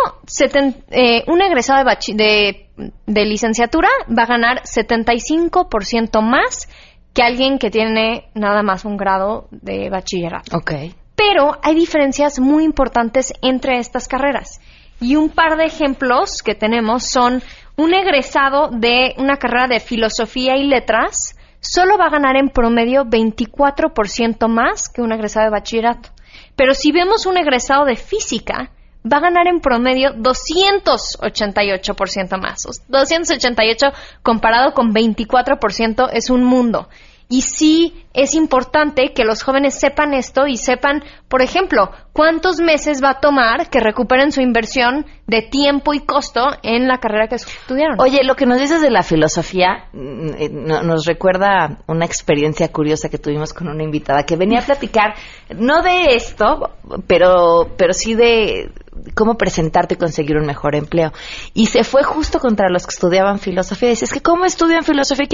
eh, 0.90 1.24
un 1.26 1.42
egresado 1.42 1.84
de, 1.84 2.14
de, 2.14 2.66
de 3.04 3.24
licenciatura 3.26 3.90
va 4.08 4.22
a 4.22 4.26
ganar 4.26 4.62
75% 4.62 6.22
más 6.22 6.70
que 7.16 7.22
alguien 7.22 7.58
que 7.58 7.70
tiene 7.70 8.28
nada 8.34 8.62
más 8.62 8.84
un 8.84 8.98
grado 8.98 9.48
de 9.50 9.88
bachillerato. 9.88 10.54
Ok. 10.54 10.72
Pero 11.16 11.58
hay 11.62 11.74
diferencias 11.74 12.38
muy 12.38 12.62
importantes 12.62 13.32
entre 13.40 13.78
estas 13.78 14.06
carreras. 14.06 14.60
Y 15.00 15.16
un 15.16 15.30
par 15.30 15.56
de 15.56 15.64
ejemplos 15.64 16.42
que 16.42 16.54
tenemos 16.54 17.04
son 17.04 17.42
un 17.76 17.94
egresado 17.94 18.68
de 18.68 19.14
una 19.16 19.38
carrera 19.38 19.66
de 19.66 19.80
filosofía 19.80 20.58
y 20.58 20.64
letras 20.64 21.34
solo 21.60 21.96
va 21.96 22.06
a 22.06 22.10
ganar 22.10 22.36
en 22.36 22.50
promedio 22.50 23.04
24% 23.06 24.46
más 24.46 24.90
que 24.90 25.00
un 25.00 25.10
egresado 25.10 25.46
de 25.46 25.52
bachillerato. 25.52 26.10
Pero 26.54 26.74
si 26.74 26.92
vemos 26.92 27.24
un 27.24 27.38
egresado 27.38 27.86
de 27.86 27.96
física, 27.96 28.72
va 29.10 29.18
a 29.18 29.20
ganar 29.20 29.46
en 29.46 29.60
promedio 29.60 30.14
288% 30.14 32.40
más. 32.40 32.64
288 32.88 33.86
comparado 34.22 34.72
con 34.72 34.92
24% 34.92 36.10
es 36.12 36.30
un 36.30 36.42
mundo. 36.44 36.88
Y 37.28 37.42
sí 37.42 38.04
es 38.14 38.34
importante 38.34 39.12
que 39.12 39.24
los 39.24 39.42
jóvenes 39.42 39.74
sepan 39.74 40.14
esto 40.14 40.46
y 40.46 40.56
sepan, 40.56 41.02
por 41.28 41.42
ejemplo, 41.42 41.90
cuántos 42.12 42.60
meses 42.60 43.02
va 43.02 43.10
a 43.10 43.20
tomar 43.20 43.68
que 43.68 43.80
recuperen 43.80 44.30
su 44.30 44.40
inversión 44.40 45.06
de 45.26 45.42
tiempo 45.42 45.92
y 45.92 46.00
costo 46.00 46.46
en 46.62 46.86
la 46.86 46.98
carrera 46.98 47.26
que 47.26 47.34
estudiaron. 47.34 48.00
Oye, 48.00 48.22
lo 48.22 48.36
que 48.36 48.46
nos 48.46 48.60
dices 48.60 48.80
de 48.80 48.90
la 48.90 49.02
filosofía 49.02 49.88
mm, 49.92 50.28
eh, 50.38 50.48
nos 50.50 51.04
recuerda 51.04 51.80
una 51.88 52.04
experiencia 52.04 52.70
curiosa 52.70 53.08
que 53.08 53.18
tuvimos 53.18 53.52
con 53.52 53.66
una 53.66 53.82
invitada 53.82 54.22
que 54.22 54.36
venía 54.36 54.60
a 54.60 54.64
platicar, 54.64 55.14
no 55.50 55.82
de 55.82 56.14
esto, 56.14 56.70
pero, 57.08 57.72
pero 57.76 57.92
sí 57.92 58.14
de 58.14 58.70
cómo 59.14 59.36
presentarte 59.36 59.94
y 59.94 59.98
conseguir 59.98 60.36
un 60.36 60.46
mejor 60.46 60.74
empleo. 60.74 61.12
Y 61.54 61.66
se 61.66 61.84
fue 61.84 62.02
justo 62.02 62.38
contra 62.38 62.68
los 62.68 62.86
que 62.86 62.94
estudiaban 62.94 63.38
filosofía. 63.38 63.90
Dice, 63.90 64.04
es 64.04 64.12
que 64.12 64.20
¿cómo 64.20 64.44
estudian 64.44 64.82
filosofía? 64.82 65.26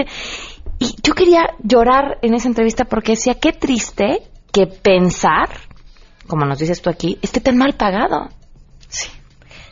Y 0.78 0.94
yo 1.02 1.14
quería 1.14 1.54
llorar 1.62 2.18
en 2.22 2.34
esa 2.34 2.48
entrevista 2.48 2.84
porque 2.84 3.12
decía, 3.12 3.34
qué 3.34 3.52
triste 3.52 4.22
que 4.52 4.66
pensar, 4.66 5.48
como 6.26 6.44
nos 6.44 6.58
dices 6.58 6.82
tú 6.82 6.90
aquí, 6.90 7.18
esté 7.22 7.40
tan 7.40 7.56
mal 7.56 7.74
pagado. 7.74 8.28
Sí. 8.88 9.08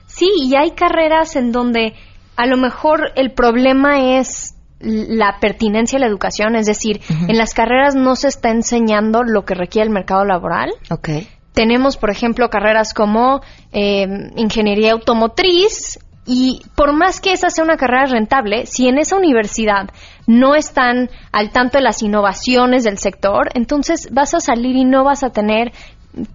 Sí, 0.07 0.31
y 0.37 0.57
hay 0.57 0.73
carreras 0.73 1.37
en 1.37 1.53
donde 1.53 1.95
a 2.37 2.47
lo 2.47 2.57
mejor 2.57 3.13
el 3.17 3.33
problema 3.33 4.19
es 4.19 4.55
la 4.81 5.39
pertinencia 5.41 5.99
a 5.99 6.01
la 6.01 6.07
educación, 6.07 6.57
es 6.57 6.67
decir, 6.67 7.01
en 7.29 7.37
las 7.37 7.53
carreras 7.53 7.95
no 7.95 8.17
se 8.17 8.29
está 8.29 8.51
enseñando 8.51 9.23
lo 9.23 9.45
que 9.45 9.55
requiere 9.55 9.87
el 9.87 9.93
mercado 9.93 10.25
laboral. 10.25 10.71
Okay. 10.91 11.29
Tenemos, 11.53 11.97
por 11.97 12.11
ejemplo, 12.11 12.49
carreras 12.49 12.95
como 12.95 13.41
eh, 13.73 14.07
ingeniería 14.37 14.93
automotriz 14.93 15.99
y 16.27 16.63
por 16.77 16.93
más 16.93 17.21
que 17.21 17.33
esa 17.33 17.51
sea 17.51 17.65
una 17.65 17.77
carrera 17.77 18.07
rentable, 18.07 18.67
si 18.67 18.87
en 18.87 18.99
esa 18.99 19.17
universidad 19.17 19.91
no 20.27 20.55
están 20.55 21.11
al 21.33 21.51
tanto 21.51 21.79
de 21.79 21.83
las 21.83 22.03
innovaciones 22.03 22.85
del 22.85 22.99
sector, 22.99 23.49
entonces 23.55 24.09
vas 24.13 24.35
a 24.35 24.41
salir 24.41 24.77
y 24.77 24.85
no 24.85 25.03
vas 25.03 25.25
a 25.25 25.31
tener 25.31 25.73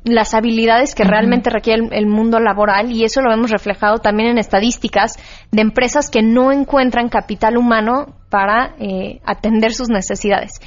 las 0.04 0.34
habilidades 0.34 0.95
que 0.95 1.04
realmente 1.04 1.49
requiere 1.49 1.89
el, 1.91 2.08
mundo 2.08 2.39
laboral 2.39 2.91
y 2.91 3.04
eso 3.04 3.21
lo 3.21 3.34
hemos 3.34 3.51
reflejado 3.51 3.97
también 3.97 4.30
en 4.30 4.38
estadísticas 4.38 5.17
de 5.51 5.62
empresas 5.62 6.10
que 6.10 6.21
no 6.21 6.51
encuentran 6.51 7.10
capital 7.10 7.58
humano 7.58 8.15
para 8.30 8.75
eh, 8.80 9.19
atender 9.25 9.73
sus 9.73 9.89
necesidades. 9.89 10.62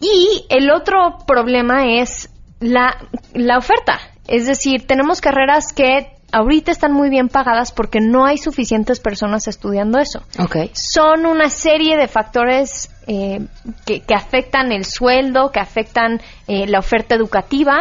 Y 0.00 0.44
el 0.48 0.70
otro 0.70 1.18
problema 1.26 1.86
es 1.86 2.29
la, 2.60 2.96
la 3.34 3.58
oferta. 3.58 3.98
Es 4.28 4.46
decir, 4.46 4.86
tenemos 4.86 5.20
carreras 5.20 5.72
que 5.74 6.12
ahorita 6.32 6.70
están 6.70 6.92
muy 6.92 7.10
bien 7.10 7.28
pagadas 7.28 7.72
porque 7.72 8.00
no 8.00 8.24
hay 8.24 8.38
suficientes 8.38 9.00
personas 9.00 9.48
estudiando 9.48 9.98
eso. 9.98 10.22
Okay. 10.38 10.70
Son 10.74 11.26
una 11.26 11.48
serie 11.48 11.96
de 11.96 12.08
factores 12.08 12.90
eh, 13.06 13.40
que, 13.84 14.02
afectan 14.14 14.72
el 14.72 14.84
sueldo, 14.84 15.50
que 15.50 15.60
afectan 15.60 16.20
eh, 16.46 16.66
la 16.68 16.78
oferta 16.78 17.14
educativa, 17.14 17.80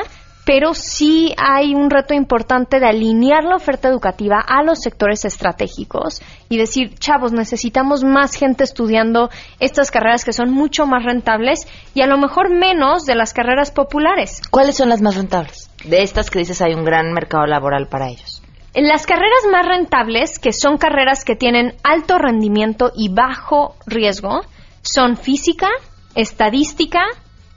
pero 0.50 0.74
sí 0.74 1.36
hay 1.38 1.76
un 1.76 1.92
reto 1.92 2.16
importante 2.16 2.80
de 2.80 2.88
alinear 2.88 3.44
la 3.44 3.58
oferta 3.58 3.88
educativa 3.88 4.40
a 4.40 4.64
los 4.64 4.80
sectores 4.82 5.24
estratégicos 5.24 6.24
y 6.50 6.58
decir, 6.58 6.96
chavos, 6.98 7.32
necesitamos 7.32 8.04
más 8.04 8.34
gente 8.34 8.64
estudiando 8.64 9.30
estas 9.60 9.92
carreras 9.92 10.26
que 10.26 10.34
son 10.34 10.50
mucho 10.50 10.88
más 10.88 11.06
rentables 11.06 11.68
y 11.94 12.02
a 12.02 12.08
lo 12.08 12.18
mejor 12.18 12.50
menos 12.50 13.06
de 13.06 13.14
las 13.14 13.32
carreras 13.32 13.70
populares. 13.70 14.42
¿Cuáles 14.50 14.76
son 14.76 14.90
las 14.90 15.04
más 15.04 15.16
rentables? 15.16 15.70
De 15.86 16.02
estas 16.02 16.32
que 16.32 16.40
dices 16.40 16.64
hay 16.64 16.74
un 16.74 16.84
gran 16.84 17.14
mercado 17.14 17.46
laboral 17.46 17.88
para 17.88 18.10
ellos. 18.10 18.42
Las 18.74 19.06
carreras 19.06 19.46
más 19.52 19.68
rentables, 19.68 20.40
que 20.40 20.52
son 20.52 20.80
carreras 20.80 21.26
que 21.26 21.36
tienen 21.36 21.76
alto 21.84 22.18
rendimiento 22.18 22.92
y 22.96 23.10
bajo 23.10 23.76
riesgo, 23.86 24.42
son 24.82 25.16
física, 25.16 25.70
estadística, 26.16 27.02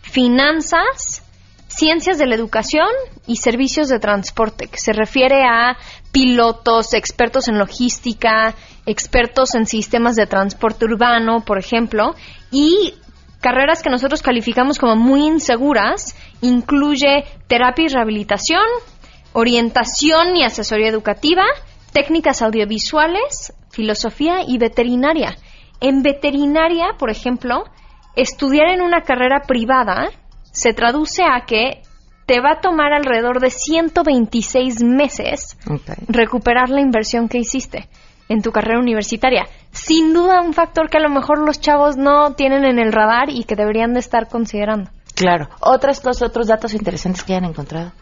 finanzas, 0.02 1.21
ciencias 1.74 2.18
de 2.18 2.26
la 2.26 2.35
educación 2.35 2.88
y 3.26 3.37
servicios 3.37 3.88
de 3.88 3.98
transporte, 3.98 4.68
que 4.68 4.78
se 4.78 4.92
refiere 4.92 5.44
a 5.44 5.76
pilotos, 6.12 6.94
expertos 6.94 7.48
en 7.48 7.58
logística, 7.58 8.54
expertos 8.87 9.54
en 9.54 9.66
sistemas 9.66 10.16
de 10.16 10.26
transporte 10.26 10.85
urbano, 10.85 11.44
por 11.44 11.58
ejemplo, 11.58 12.14
y 12.50 12.94
carreras 13.40 13.82
que 13.82 13.90
nosotros 13.90 14.22
calificamos 14.22 14.78
como 14.78 14.96
muy 14.96 15.26
inseguras, 15.26 16.14
incluye 16.42 17.24
terapia 17.48 17.87
y 17.87 17.88
rehabilitación, 17.88 18.64
orientación 19.32 20.37
y 20.37 20.44
asesoría 20.44 20.88
educativa, 20.88 21.44
técnicas 21.92 22.42
audiovisuales, 22.42 23.52
filosofía 23.70 24.42
y 24.46 24.58
veterinaria. 24.58 25.37
En 25.80 26.02
veterinaria, 26.02 26.96
por 26.98 27.11
ejemplo, 27.11 27.64
estudiar 28.14 28.68
en 28.68 28.82
una 28.82 29.02
carrera 29.02 29.42
privada 29.46 30.11
se 30.52 30.72
traduce 30.72 31.22
a 31.24 31.44
que 31.46 31.82
te 32.26 32.40
va 32.40 32.52
a 32.52 32.60
tomar 32.60 32.92
alrededor 32.92 33.40
de 33.40 33.50
126 33.50 34.82
meses 34.84 35.58
recuperar 36.06 36.70
la 36.70 36.80
inversión 36.80 37.28
que 37.28 37.38
hiciste 37.38 37.88
en 38.28 38.42
tu 38.42 38.52
carrera 38.52 38.78
universitaria. 38.78 39.46
Sin 39.72 40.14
duda 40.14 40.40
un 40.40 40.54
factor 40.54 40.88
que 40.88 40.98
a 40.98 41.02
lo 41.02 41.10
mejor 41.10 41.38
los 41.44 41.60
chavos 41.60 41.96
no 41.96 42.34
tienen 42.34 42.64
en 42.64 42.78
el 42.78 42.92
radar 42.92 43.28
y 43.28 43.44
que 43.44 43.56
deberían 43.56 43.92
de 43.92 44.00
estar 44.00 44.28
considerando. 44.28 44.90
Claro. 45.14 45.48
Otras 45.60 46.00
cosas, 46.00 46.28
otros 46.28 46.46
datos 46.46 46.74
interesantes 46.74 47.22
que 47.24 47.34
hayan 47.34 47.50
encontrado. 47.50 47.92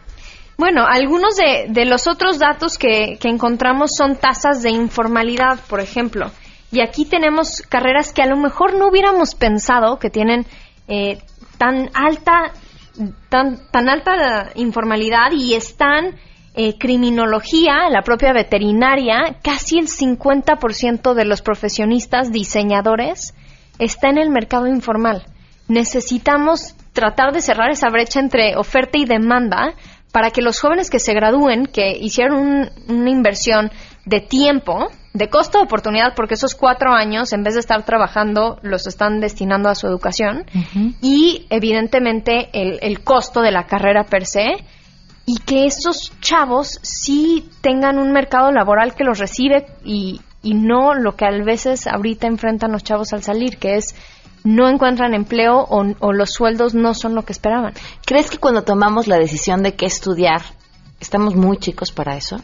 Bueno, 0.56 0.84
algunos 0.86 1.36
de, 1.36 1.84
los 1.86 2.06
otros 2.06 2.38
datos 2.38 2.76
que, 2.76 3.18
encontramos 3.22 3.92
son 3.96 4.16
tasas 4.16 4.62
de 4.62 4.70
informalidad, 4.70 5.58
por 5.68 5.80
ejemplo. 5.80 6.30
Y 6.70 6.82
aquí 6.82 7.06
tenemos 7.06 7.62
carreras 7.62 8.12
que 8.12 8.22
a 8.22 8.26
lo 8.26 8.36
mejor 8.36 8.74
no 8.74 8.88
hubiéramos 8.88 9.34
pensado 9.34 9.98
que 9.98 10.10
tienen 10.10 10.46
eh, 10.86 11.18
tan 11.60 11.90
alta 11.92 12.52
tan, 13.28 13.58
tan 13.70 13.88
alta 13.88 14.50
informalidad 14.54 15.32
y 15.32 15.54
están 15.54 16.16
eh, 16.54 16.78
criminología, 16.78 17.90
la 17.90 18.02
propia 18.02 18.32
veterinaria, 18.32 19.36
casi 19.42 19.78
el 19.78 19.86
50% 19.86 21.12
de 21.14 21.24
los 21.26 21.42
profesionistas 21.42 22.32
diseñadores 22.32 23.34
está 23.78 24.08
en 24.08 24.18
el 24.18 24.30
mercado 24.30 24.66
informal. 24.66 25.24
Necesitamos 25.68 26.74
tratar 26.94 27.32
de 27.32 27.42
cerrar 27.42 27.70
esa 27.70 27.90
brecha 27.90 28.20
entre 28.20 28.56
oferta 28.56 28.98
y 28.98 29.04
demanda 29.04 29.74
para 30.12 30.30
que 30.30 30.42
los 30.42 30.60
jóvenes 30.60 30.90
que 30.90 30.98
se 30.98 31.12
gradúen, 31.12 31.66
que 31.66 31.92
hicieron 31.92 32.70
una 32.88 33.10
inversión 33.10 33.70
de 34.06 34.20
tiempo, 34.20 34.88
de 35.12 35.28
costo 35.28 35.58
de 35.58 35.64
oportunidad, 35.64 36.14
porque 36.14 36.34
esos 36.34 36.54
cuatro 36.54 36.92
años, 36.92 37.32
en 37.32 37.42
vez 37.42 37.54
de 37.54 37.60
estar 37.60 37.84
trabajando, 37.84 38.58
los 38.62 38.86
están 38.86 39.20
destinando 39.20 39.68
a 39.68 39.74
su 39.74 39.86
educación, 39.86 40.44
y 41.00 41.46
evidentemente 41.50 42.48
el, 42.52 42.78
el 42.82 43.00
costo 43.02 43.40
de 43.40 43.50
la 43.50 43.66
carrera 43.66 44.04
per 44.04 44.24
se, 44.24 44.64
y 45.26 45.38
que 45.38 45.66
esos 45.66 46.12
chavos 46.20 46.78
sí 46.82 47.48
tengan 47.60 47.98
un 47.98 48.12
mercado 48.12 48.50
laboral 48.52 48.94
que 48.94 49.04
los 49.04 49.18
recibe 49.18 49.66
y, 49.84 50.20
y 50.42 50.54
no 50.54 50.94
lo 50.94 51.16
que 51.16 51.24
a 51.24 51.30
veces 51.30 51.86
ahorita 51.86 52.26
enfrentan 52.26 52.72
los 52.72 52.82
chavos 52.82 53.12
al 53.12 53.22
salir, 53.22 53.58
que 53.58 53.76
es 53.76 53.94
no 54.42 54.68
encuentran 54.68 55.14
empleo 55.14 55.58
o, 55.58 55.84
o, 56.00 56.12
los 56.12 56.30
sueldos 56.30 56.74
no 56.74 56.94
son 56.94 57.14
lo 57.14 57.24
que 57.24 57.32
esperaban. 57.32 57.74
¿Crees 58.06 58.30
que 58.30 58.38
cuando 58.38 58.62
tomamos 58.62 59.06
la 59.06 59.18
decisión 59.18 59.62
de 59.62 59.74
qué 59.74 59.86
estudiar, 59.86 60.42
estamos 60.98 61.34
muy 61.34 61.58
chicos 61.58 61.92
para 61.92 62.16
eso? 62.16 62.40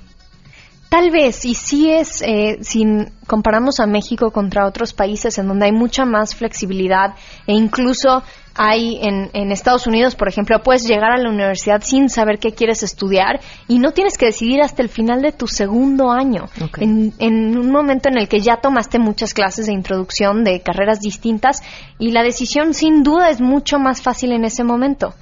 Tal 0.88 1.11
vez, 1.11 1.44
y 1.44 1.55
sí 1.55 1.90
es, 1.90 2.22
eh, 2.22 2.59
si 2.61 2.85
comparamos 3.27 3.81
a 3.81 3.87
México 3.87 4.31
contra 4.31 4.66
otros 4.66 4.92
países 4.92 5.37
en 5.38 5.49
donde 5.49 5.66
hay 5.66 5.72
mucha 5.72 6.05
más 6.05 6.37
flexibilidad 6.37 7.14
e 7.46 7.55
incluso 7.55 8.22
hay 8.55 8.99
en, 9.03 9.31
en, 9.35 9.53
Estados 9.53 9.87
Unidos, 9.87 10.14
por 10.14 10.29
ejemplo, 10.29 10.62
puedes 10.62 10.87
llegar 10.87 11.12
a 11.12 11.18
la 11.18 11.29
universidad 11.29 11.83
sin 11.83 12.09
saber 12.09 12.38
qué 12.38 12.53
quieres 12.53 12.83
estudiar 12.83 13.40
y 13.68 13.79
no 13.79 13.92
tienes 13.92 14.16
que 14.16 14.27
decidir 14.27 14.62
hasta 14.62 14.81
el 14.81 14.88
final 14.88 15.20
de 15.22 15.33
tu 15.33 15.46
segundo 15.46 16.11
año. 16.11 16.49
En, 16.79 17.12
en, 17.18 17.59
un 17.59 17.70
momento 17.70 18.09
en 18.09 18.16
el 18.16 18.29
que 18.29 18.40
ya 18.40 18.59
tomaste 18.59 18.99
muchas 18.99 19.35
clases 19.35 19.66
de 19.66 19.72
introducción 19.72 20.44
de 20.44 20.61
carreras 20.61 21.01
distintas 21.01 21.62
y 21.99 22.12
la 22.12 22.22
decisión 22.22 22.72
sin 22.72 23.03
duda 23.03 23.29
es 23.29 23.40
mucho 23.40 23.79
más 23.79 24.01
fácil 24.01 24.33
en 24.33 24.44
ese 24.44 24.64
momento. 24.64 25.14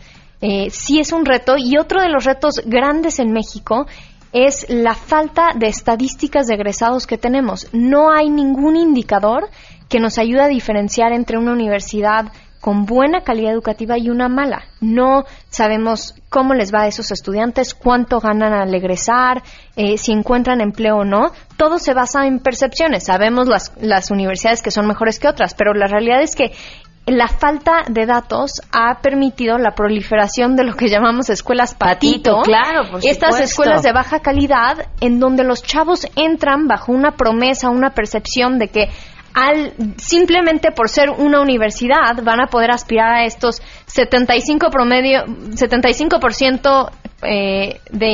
Eh, 0.47 0.69
sí 0.71 1.01
es 1.01 1.13
un 1.13 1.25
reto 1.25 1.57
y 1.57 1.79
otro 1.79 2.03
de 2.03 2.11
los 2.11 2.25
retos 2.25 2.61
grandes 2.67 3.19
en 3.19 3.33
México 3.33 3.87
es 4.35 4.67
la 4.69 4.95
falta 4.95 5.53
de 5.55 5.69
estadísticas 5.69 6.49
de 6.49 6.55
egresados 6.55 7.07
que 7.07 7.17
tenemos. 7.17 7.69
No 7.73 8.13
hay 8.13 8.29
ningún 8.29 8.77
indicador 8.77 9.49
que 9.89 10.01
nos 10.01 10.19
ayude 10.19 10.43
a 10.43 10.49
diferenciar 10.49 11.13
entre 11.13 11.39
una 11.39 11.53
universidad 11.53 12.33
con 12.61 12.85
buena 12.85 13.21
calidad 13.21 13.53
educativa 13.53 13.97
y 13.97 14.11
una 14.11 14.29
mala. 14.29 14.65
No 14.81 15.25
sabemos 15.51 16.15
cómo 16.31 16.55
les 16.55 16.75
va 16.75 16.83
a 16.83 16.87
esos 16.89 17.13
estudiantes, 17.13 17.75
cuánto 17.75 18.21
ganan 18.21 18.55
al 18.55 18.75
egresar, 18.75 19.43
eh, 19.77 19.99
si 19.99 20.13
encuentran 20.13 20.61
empleo 20.61 20.97
o 20.97 21.05
no. 21.05 21.31
Todo 21.57 21.79
se 21.79 21.95
basa 21.95 22.27
en 22.27 22.41
percepciones. 22.41 23.05
Sabemos 23.05 23.47
las, 23.47 23.71
las 23.81 24.11
universidades 24.11 24.63
que 24.63 24.71
son 24.71 24.87
mejores 24.87 25.21
que 25.21 25.29
otras, 25.29 25.55
pero 25.55 25.75
la 25.75 25.87
realidad 25.87 26.23
es 26.23 26.35
que 26.35 26.53
la 27.07 27.29
falta 27.29 27.85
de 27.89 28.07
datos 28.07 28.63
ha 28.73 29.01
permitido 29.01 29.59
la 29.59 29.75
proliferación 29.75 30.57
de 30.57 30.65
lo 30.65 30.75
que 30.75 30.89
llamamos 30.89 31.29
escuelas 31.29 31.75
patito. 31.75 32.41
claro, 32.43 32.91
por 32.91 33.07
Estas 33.07 33.41
escuelas 33.41 33.83
de 33.83 33.93
baja 33.93 34.21
calidad 34.21 34.87
en 35.01 35.21
donde 35.21 35.45
los 35.45 35.63
chavos 35.63 36.07
entran 36.17 36.67
bajo 36.67 36.93
una 36.93 37.13
promesa, 37.13 37.69
una 37.69 37.91
percepción 37.91 38.59
de 38.59 38.69
que 38.69 38.89
al 39.35 39.75
simplemente 39.97 40.71
por 40.71 40.89
ser 40.89 41.11
una 41.11 41.41
universidad 41.41 42.23
van 42.23 42.41
a 42.41 42.47
poder 42.47 42.71
aspirar 42.71 43.13
a 43.13 43.25
estos 43.25 43.61
75 43.87 44.71
promedio 44.71 45.25
75% 45.27 46.91
eh, 47.23 47.81
de 47.91 48.09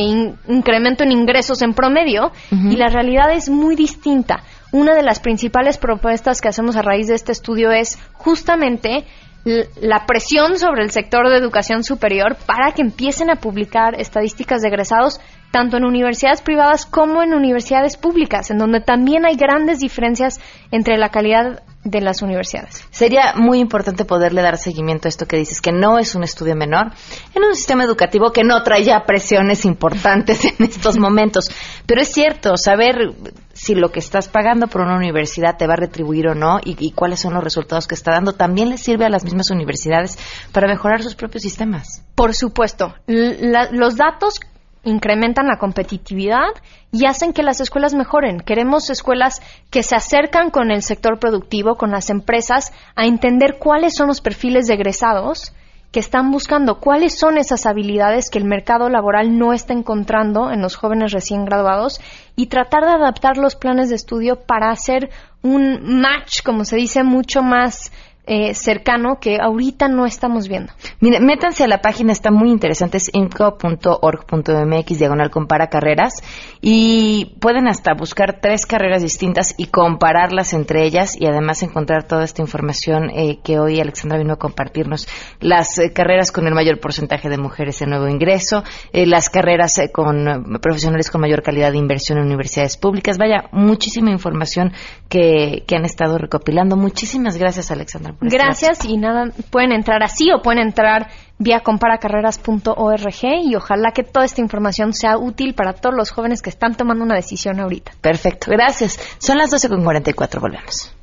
incremento 0.48 1.04
en 1.04 1.12
ingresos 1.12 1.62
en 1.62 1.74
promedio. 1.74 2.32
Y 2.50 2.76
la 2.76 2.88
realidad 2.88 3.32
es 3.32 3.50
muy 3.50 3.76
distinta 3.76 4.42
una 4.72 4.94
de 4.94 5.02
las 5.02 5.20
principales 5.20 5.78
propuestas 5.78 6.40
que 6.40 6.48
hacemos 6.48 6.76
a 6.76 6.82
raíz 6.82 7.08
de 7.08 7.14
este 7.14 7.32
estudio 7.32 7.72
es 7.72 7.98
justamente 8.12 9.04
la 9.44 10.04
presión 10.06 10.58
sobre 10.58 10.82
el 10.82 10.90
sector 10.90 11.28
de 11.28 11.38
educación 11.38 11.82
superior 11.82 12.36
para 12.46 12.72
que 12.72 12.82
empiecen 12.82 13.30
a 13.30 13.36
publicar 13.36 13.98
estadísticas 13.98 14.60
de 14.60 14.68
egresados 14.68 15.18
tanto 15.50 15.76
en 15.76 15.84
universidades 15.84 16.42
privadas 16.42 16.86
como 16.86 17.22
en 17.22 17.34
universidades 17.34 17.96
públicas, 17.96 18.50
en 18.50 18.58
donde 18.58 18.80
también 18.80 19.26
hay 19.26 19.36
grandes 19.36 19.80
diferencias 19.80 20.40
entre 20.70 20.96
la 20.96 21.10
calidad 21.10 21.62
de 21.82 22.00
las 22.02 22.20
universidades. 22.20 22.86
Sería 22.90 23.32
muy 23.36 23.58
importante 23.58 24.04
poderle 24.04 24.42
dar 24.42 24.58
seguimiento 24.58 25.08
a 25.08 25.10
esto 25.10 25.26
que 25.26 25.38
dices, 25.38 25.62
que 25.62 25.72
no 25.72 25.98
es 25.98 26.14
un 26.14 26.22
estudio 26.22 26.54
menor, 26.54 26.92
en 27.34 27.42
un 27.42 27.54
sistema 27.54 27.84
educativo 27.84 28.32
que 28.32 28.44
no 28.44 28.62
trae 28.62 28.84
ya 28.84 29.04
presiones 29.06 29.64
importantes 29.64 30.44
en 30.58 30.66
estos 30.66 30.98
momentos. 30.98 31.46
Pero 31.86 32.02
es 32.02 32.12
cierto, 32.12 32.58
saber 32.58 33.14
si 33.54 33.74
lo 33.74 33.92
que 33.92 33.98
estás 33.98 34.28
pagando 34.28 34.66
por 34.66 34.82
una 34.82 34.96
universidad 34.96 35.56
te 35.56 35.66
va 35.66 35.72
a 35.74 35.76
retribuir 35.76 36.28
o 36.28 36.34
no 36.34 36.60
y, 36.62 36.92
cuáles 36.92 37.20
son 37.20 37.34
los 37.34 37.42
resultados 37.42 37.86
que 37.86 37.94
está 37.94 38.12
dando, 38.12 38.34
también 38.34 38.68
les 38.68 38.82
sirve 38.82 39.06
a 39.06 39.10
las 39.10 39.24
mismas 39.24 39.50
universidades 39.50 40.18
para 40.52 40.68
mejorar 40.68 41.02
sus 41.02 41.14
propios 41.14 41.42
sistemas. 41.42 42.04
Por 42.14 42.34
supuesto. 42.34 42.94
los 43.06 43.96
datos 43.96 44.40
incrementan 44.84 45.46
la 45.46 45.58
competitividad 45.58 46.48
y 46.92 47.06
hacen 47.06 47.32
que 47.32 47.42
las 47.42 47.60
escuelas 47.60 47.94
mejoren. 47.94 48.40
Queremos 48.40 48.90
escuelas 48.90 49.40
que 49.70 49.82
se 49.82 49.94
acercan 49.94 50.50
con 50.50 50.70
el 50.70 50.82
sector 50.82 51.18
productivo, 51.18 51.76
con 51.76 51.90
las 51.90 52.10
empresas, 52.10 52.72
a 52.96 53.06
entender 53.06 53.58
cuáles 53.58 53.94
son 53.94 54.08
los 54.08 54.20
perfiles 54.20 54.66
de 54.66 54.74
egresados 54.74 55.52
que 55.92 56.00
están 56.00 56.30
buscando, 56.30 56.78
cuáles 56.78 57.18
son 57.18 57.36
esas 57.36 57.66
habilidades 57.66 58.30
que 58.30 58.38
el 58.38 58.44
mercado 58.44 58.88
laboral 58.88 59.36
no 59.36 59.52
está 59.52 59.72
encontrando 59.72 60.52
en 60.52 60.62
los 60.62 60.76
jóvenes 60.76 61.12
recién 61.12 61.44
graduados 61.44 62.00
y 62.36 62.46
tratar 62.46 62.84
de 62.84 62.92
adaptar 62.92 63.36
los 63.36 63.56
planes 63.56 63.88
de 63.88 63.96
estudio 63.96 64.36
para 64.36 64.70
hacer 64.70 65.10
un 65.42 66.00
match, 66.00 66.42
como 66.44 66.64
se 66.64 66.76
dice, 66.76 67.02
mucho 67.02 67.42
más 67.42 67.90
eh, 68.32 68.54
cercano 68.54 69.18
que 69.20 69.38
ahorita 69.42 69.88
no 69.88 70.06
estamos 70.06 70.46
viendo. 70.46 70.72
Mire, 71.00 71.18
métanse 71.18 71.64
a 71.64 71.66
la 71.66 71.80
página, 71.80 72.12
está 72.12 72.30
muy 72.30 72.52
interesante, 72.52 72.98
es 72.98 73.10
inco.org.mx, 73.12 74.98
diagonal 75.00 75.32
compara 75.32 75.66
carreras, 75.66 76.22
y 76.60 77.34
pueden 77.40 77.66
hasta 77.66 77.92
buscar 77.92 78.38
tres 78.40 78.66
carreras 78.66 79.02
distintas 79.02 79.52
y 79.58 79.66
compararlas 79.66 80.52
entre 80.52 80.84
ellas 80.84 81.20
y 81.20 81.26
además 81.26 81.64
encontrar 81.64 82.04
toda 82.04 82.22
esta 82.22 82.40
información 82.40 83.10
eh, 83.10 83.40
que 83.42 83.58
hoy 83.58 83.80
Alexandra 83.80 84.18
vino 84.18 84.34
a 84.34 84.38
compartirnos. 84.38 85.08
Las 85.40 85.76
eh, 85.78 85.92
carreras 85.92 86.30
con 86.30 86.46
el 86.46 86.54
mayor 86.54 86.78
porcentaje 86.78 87.28
de 87.30 87.36
mujeres 87.36 87.82
en 87.82 87.90
nuevo 87.90 88.06
ingreso, 88.06 88.62
las 88.92 89.28
carreras 89.28 89.80
con 89.92 90.60
profesionales 90.62 91.10
con 91.10 91.20
mayor 91.20 91.42
calidad 91.42 91.72
de 91.72 91.78
inversión 91.78 92.18
en 92.18 92.26
universidades 92.26 92.76
públicas. 92.76 93.18
Vaya, 93.18 93.48
muchísima 93.50 94.12
información 94.12 94.72
que, 95.08 95.64
que 95.66 95.74
han 95.74 95.84
estado 95.84 96.16
recopilando. 96.16 96.76
Muchísimas 96.76 97.36
gracias, 97.36 97.72
Alexandra. 97.72 98.14
Gracias 98.20 98.84
y 98.84 98.96
nada, 98.96 99.30
pueden 99.50 99.72
entrar 99.72 100.02
así 100.02 100.30
o 100.32 100.42
pueden 100.42 100.60
entrar 100.60 101.08
vía 101.38 101.60
comparacarreras.org 101.60 103.24
y 103.44 103.54
ojalá 103.56 103.92
que 103.92 104.02
toda 104.02 104.26
esta 104.26 104.42
información 104.42 104.92
sea 104.92 105.16
útil 105.16 105.54
para 105.54 105.72
todos 105.72 105.94
los 105.96 106.10
jóvenes 106.10 106.42
que 106.42 106.50
están 106.50 106.74
tomando 106.74 107.02
una 107.02 107.14
decisión 107.16 107.60
ahorita. 107.60 107.92
Perfecto, 108.00 108.50
gracias. 108.50 108.98
Son 109.18 109.38
las 109.38 109.50
12.44, 109.50 110.40
volvemos. 110.40 110.94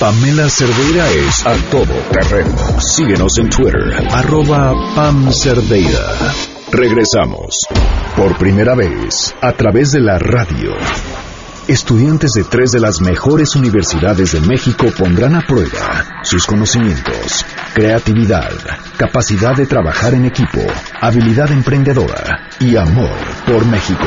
Pamela 0.00 0.50
Cerdeira 0.50 1.08
es 1.08 1.46
a 1.46 1.54
todo 1.70 1.94
terreno. 2.10 2.80
Síguenos 2.80 3.38
en 3.38 3.48
Twitter, 3.48 3.94
arroba 4.10 4.74
Pam 4.96 5.32
Cerdeira. 5.32 6.34
Regresamos. 6.72 7.56
Por 8.16 8.36
primera 8.36 8.74
vez, 8.74 9.32
a 9.40 9.52
través 9.52 9.92
de 9.92 10.00
la 10.00 10.18
radio. 10.18 10.72
Estudiantes 11.66 12.32
de 12.32 12.44
tres 12.44 12.72
de 12.72 12.80
las 12.80 13.00
mejores 13.00 13.56
universidades 13.56 14.32
de 14.32 14.40
México 14.40 14.84
pondrán 14.98 15.34
a 15.34 15.40
prueba 15.40 16.20
sus 16.22 16.46
conocimientos, 16.46 17.46
creatividad, 17.72 18.52
capacidad 18.98 19.56
de 19.56 19.64
trabajar 19.64 20.12
en 20.12 20.26
equipo, 20.26 20.60
habilidad 21.00 21.50
emprendedora 21.50 22.50
y 22.60 22.76
amor 22.76 23.16
por 23.46 23.64
México. 23.64 24.04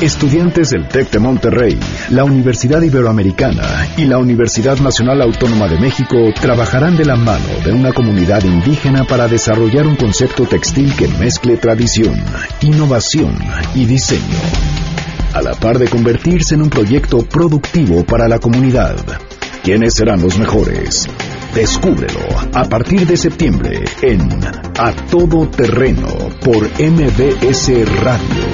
Estudiantes 0.00 0.70
del 0.70 0.88
TEC 0.88 1.12
de 1.12 1.18
Monterrey, 1.20 1.78
la 2.10 2.24
Universidad 2.24 2.82
Iberoamericana 2.82 3.86
y 3.96 4.06
la 4.06 4.18
Universidad 4.18 4.76
Nacional 4.78 5.22
Autónoma 5.22 5.68
de 5.68 5.78
México 5.78 6.16
trabajarán 6.40 6.96
de 6.96 7.04
la 7.04 7.14
mano 7.14 7.60
de 7.64 7.70
una 7.70 7.92
comunidad 7.92 8.42
indígena 8.42 9.04
para 9.04 9.28
desarrollar 9.28 9.86
un 9.86 9.94
concepto 9.94 10.46
textil 10.46 10.96
que 10.96 11.06
mezcle 11.06 11.58
tradición, 11.58 12.20
innovación 12.60 13.38
y 13.76 13.84
diseño 13.84 14.89
a 15.32 15.42
la 15.42 15.52
par 15.52 15.78
de 15.78 15.88
convertirse 15.88 16.54
en 16.54 16.62
un 16.62 16.70
proyecto 16.70 17.18
productivo 17.18 18.04
para 18.04 18.28
la 18.28 18.38
comunidad. 18.38 18.96
¿Quiénes 19.62 19.94
serán 19.94 20.22
los 20.22 20.38
mejores? 20.38 21.06
Descúbrelo 21.54 22.20
a 22.54 22.64
partir 22.64 23.06
de 23.06 23.16
septiembre 23.16 23.84
en 24.02 24.28
A 24.78 24.92
Todo 25.10 25.48
Terreno 25.48 26.08
por 26.44 26.64
MBS 26.64 27.70
Radio. 28.02 28.44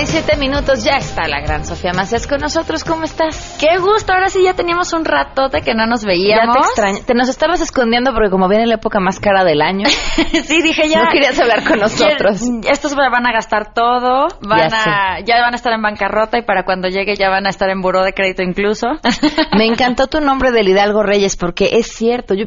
47 0.00 0.38
minutos 0.38 0.82
ya 0.82 0.96
está 0.96 1.28
la 1.28 1.42
gran 1.42 1.66
Sofía 1.66 1.92
Macías 1.92 2.26
con 2.26 2.40
nosotros. 2.40 2.84
¿Cómo 2.84 3.04
estás? 3.04 3.58
Qué 3.60 3.76
gusto. 3.76 4.14
Ahora 4.14 4.30
sí 4.30 4.42
ya 4.42 4.54
teníamos 4.54 4.94
un 4.94 5.04
ratote 5.04 5.60
que 5.60 5.74
no 5.74 5.86
nos 5.86 6.06
veíamos. 6.06 6.56
Ya 6.56 6.62
te 6.62 6.68
extraño. 6.68 6.98
Te 7.04 7.12
nos 7.12 7.28
estabas 7.28 7.60
escondiendo 7.60 8.14
porque 8.14 8.30
como 8.30 8.48
viene 8.48 8.66
la 8.66 8.76
época 8.76 8.98
más 8.98 9.20
cara 9.20 9.44
del 9.44 9.60
año. 9.60 9.84
sí, 10.46 10.62
dije 10.62 10.88
ya. 10.88 11.04
No 11.04 11.10
querías 11.10 11.38
hablar 11.38 11.64
con 11.64 11.80
nosotros. 11.80 12.40
estos 12.66 12.96
van 12.96 13.26
a 13.26 13.32
gastar 13.32 13.74
todo. 13.74 14.28
Van 14.40 14.70
ya 14.70 15.16
a, 15.16 15.20
ya 15.20 15.42
van 15.42 15.52
a 15.52 15.56
estar 15.56 15.74
en 15.74 15.82
bancarrota 15.82 16.38
y 16.38 16.42
para 16.44 16.64
cuando 16.64 16.88
llegue 16.88 17.14
ya 17.16 17.28
van 17.28 17.44
a 17.44 17.50
estar 17.50 17.68
en 17.68 17.82
buró 17.82 18.02
de 18.02 18.14
crédito 18.14 18.42
incluso. 18.42 18.86
Me 19.52 19.66
encantó 19.66 20.06
tu 20.06 20.22
nombre 20.22 20.50
del 20.50 20.66
Hidalgo 20.66 21.02
Reyes 21.02 21.36
porque 21.36 21.72
es 21.72 21.92
cierto. 21.92 22.32
Yo, 22.32 22.46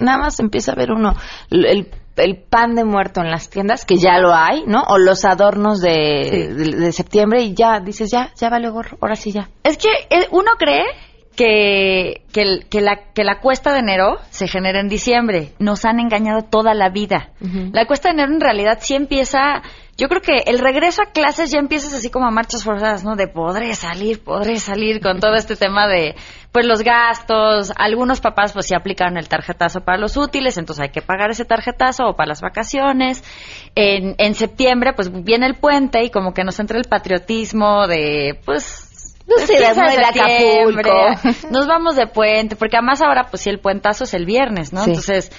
nada 0.00 0.16
más 0.16 0.40
empieza 0.40 0.72
a 0.72 0.76
ver 0.76 0.92
uno 0.92 1.12
el 1.50 1.90
el 2.16 2.36
pan 2.36 2.74
de 2.74 2.84
muerto 2.84 3.20
en 3.20 3.30
las 3.30 3.50
tiendas, 3.50 3.84
que 3.84 3.96
ya 3.96 4.18
lo 4.18 4.34
hay, 4.34 4.64
¿no? 4.66 4.82
O 4.88 4.98
los 4.98 5.24
adornos 5.24 5.80
de, 5.80 6.52
de, 6.54 6.92
septiembre 6.92 7.42
y 7.42 7.54
ya 7.54 7.80
dices, 7.80 8.10
ya, 8.10 8.32
ya 8.34 8.48
vale 8.48 8.70
gorro, 8.70 8.98
ahora 9.00 9.16
sí 9.16 9.32
ya. 9.32 9.48
Es 9.62 9.76
que 9.76 9.88
eh, 10.10 10.28
uno 10.30 10.52
cree 10.58 10.84
que, 11.36 12.22
que, 12.32 12.80
la, 12.80 13.12
que 13.12 13.22
la 13.22 13.40
cuesta 13.40 13.72
de 13.72 13.80
enero 13.80 14.16
se 14.30 14.48
genera 14.48 14.80
en 14.80 14.88
diciembre. 14.88 15.52
Nos 15.58 15.84
han 15.84 16.00
engañado 16.00 16.42
toda 16.42 16.74
la 16.74 16.88
vida. 16.88 17.30
La 17.72 17.86
cuesta 17.86 18.08
de 18.08 18.14
enero 18.14 18.32
en 18.32 18.40
realidad 18.40 18.78
sí 18.80 18.94
empieza 18.94 19.62
yo 19.96 20.08
creo 20.08 20.20
que 20.20 20.42
el 20.46 20.58
regreso 20.58 21.02
a 21.02 21.06
clases 21.06 21.50
ya 21.50 21.58
empiezas 21.58 21.94
así 21.94 22.10
como 22.10 22.26
a 22.26 22.30
marchas 22.30 22.64
forzadas, 22.64 23.02
¿no? 23.02 23.16
De 23.16 23.28
podré 23.28 23.74
salir, 23.74 24.22
podré 24.22 24.58
salir 24.58 25.00
con 25.00 25.20
todo 25.20 25.34
este 25.34 25.56
tema 25.56 25.88
de, 25.88 26.14
pues 26.52 26.66
los 26.66 26.82
gastos. 26.82 27.72
Algunos 27.76 28.20
papás 28.20 28.52
pues 28.52 28.66
sí 28.66 28.74
aplicaron 28.74 29.16
el 29.16 29.28
tarjetazo 29.28 29.80
para 29.80 29.96
los 29.96 30.16
útiles, 30.16 30.58
entonces 30.58 30.82
hay 30.84 30.90
que 30.90 31.00
pagar 31.00 31.30
ese 31.30 31.46
tarjetazo 31.46 32.08
o 32.08 32.16
para 32.16 32.28
las 32.28 32.42
vacaciones. 32.42 33.24
En, 33.74 34.14
en 34.18 34.34
septiembre 34.34 34.92
pues 34.92 35.10
viene 35.24 35.46
el 35.46 35.54
puente 35.54 36.04
y 36.04 36.10
como 36.10 36.34
que 36.34 36.44
nos 36.44 36.60
entra 36.60 36.78
el 36.78 36.84
patriotismo 36.84 37.86
de, 37.86 38.38
pues, 38.44 39.14
no 39.26 39.38
sé, 39.38 39.58
de 39.58 39.66
Acapulco. 39.66 41.50
Nos 41.50 41.66
vamos 41.66 41.96
de 41.96 42.06
puente, 42.06 42.54
porque 42.54 42.76
además 42.76 43.02
ahora, 43.02 43.28
pues 43.30 43.42
sí, 43.42 43.50
el 43.50 43.60
puentazo 43.60 44.04
es 44.04 44.14
el 44.14 44.24
viernes, 44.24 44.72
¿no? 44.72 44.84
Entonces, 44.84 45.32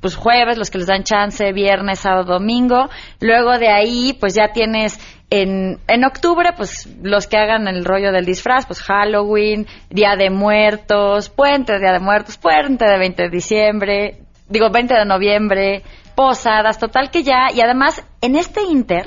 pues 0.00 0.14
jueves, 0.14 0.58
los 0.58 0.70
que 0.70 0.78
les 0.78 0.86
dan 0.86 1.04
chance, 1.04 1.52
viernes, 1.52 2.00
sábado, 2.00 2.24
domingo. 2.24 2.88
Luego 3.20 3.58
de 3.58 3.68
ahí, 3.68 4.16
pues 4.18 4.34
ya 4.34 4.52
tienes 4.52 4.98
en, 5.30 5.78
en 5.86 6.04
octubre, 6.04 6.50
pues 6.56 6.88
los 7.02 7.26
que 7.26 7.36
hagan 7.36 7.68
el 7.68 7.84
rollo 7.84 8.12
del 8.12 8.24
disfraz, 8.24 8.66
pues 8.66 8.80
Halloween, 8.82 9.66
Día 9.90 10.16
de 10.16 10.30
Muertos, 10.30 11.28
Puente, 11.28 11.78
Día 11.78 11.92
de 11.92 12.00
Muertos, 12.00 12.38
Puente 12.38 12.86
de 12.86 12.98
20 12.98 13.22
de 13.24 13.28
diciembre, 13.28 14.18
digo 14.48 14.70
20 14.70 14.94
de 14.94 15.04
noviembre, 15.04 15.82
posadas, 16.14 16.78
total 16.78 17.10
que 17.10 17.22
ya, 17.22 17.48
y 17.54 17.60
además 17.60 18.02
en 18.20 18.36
este 18.36 18.62
Inter 18.62 19.06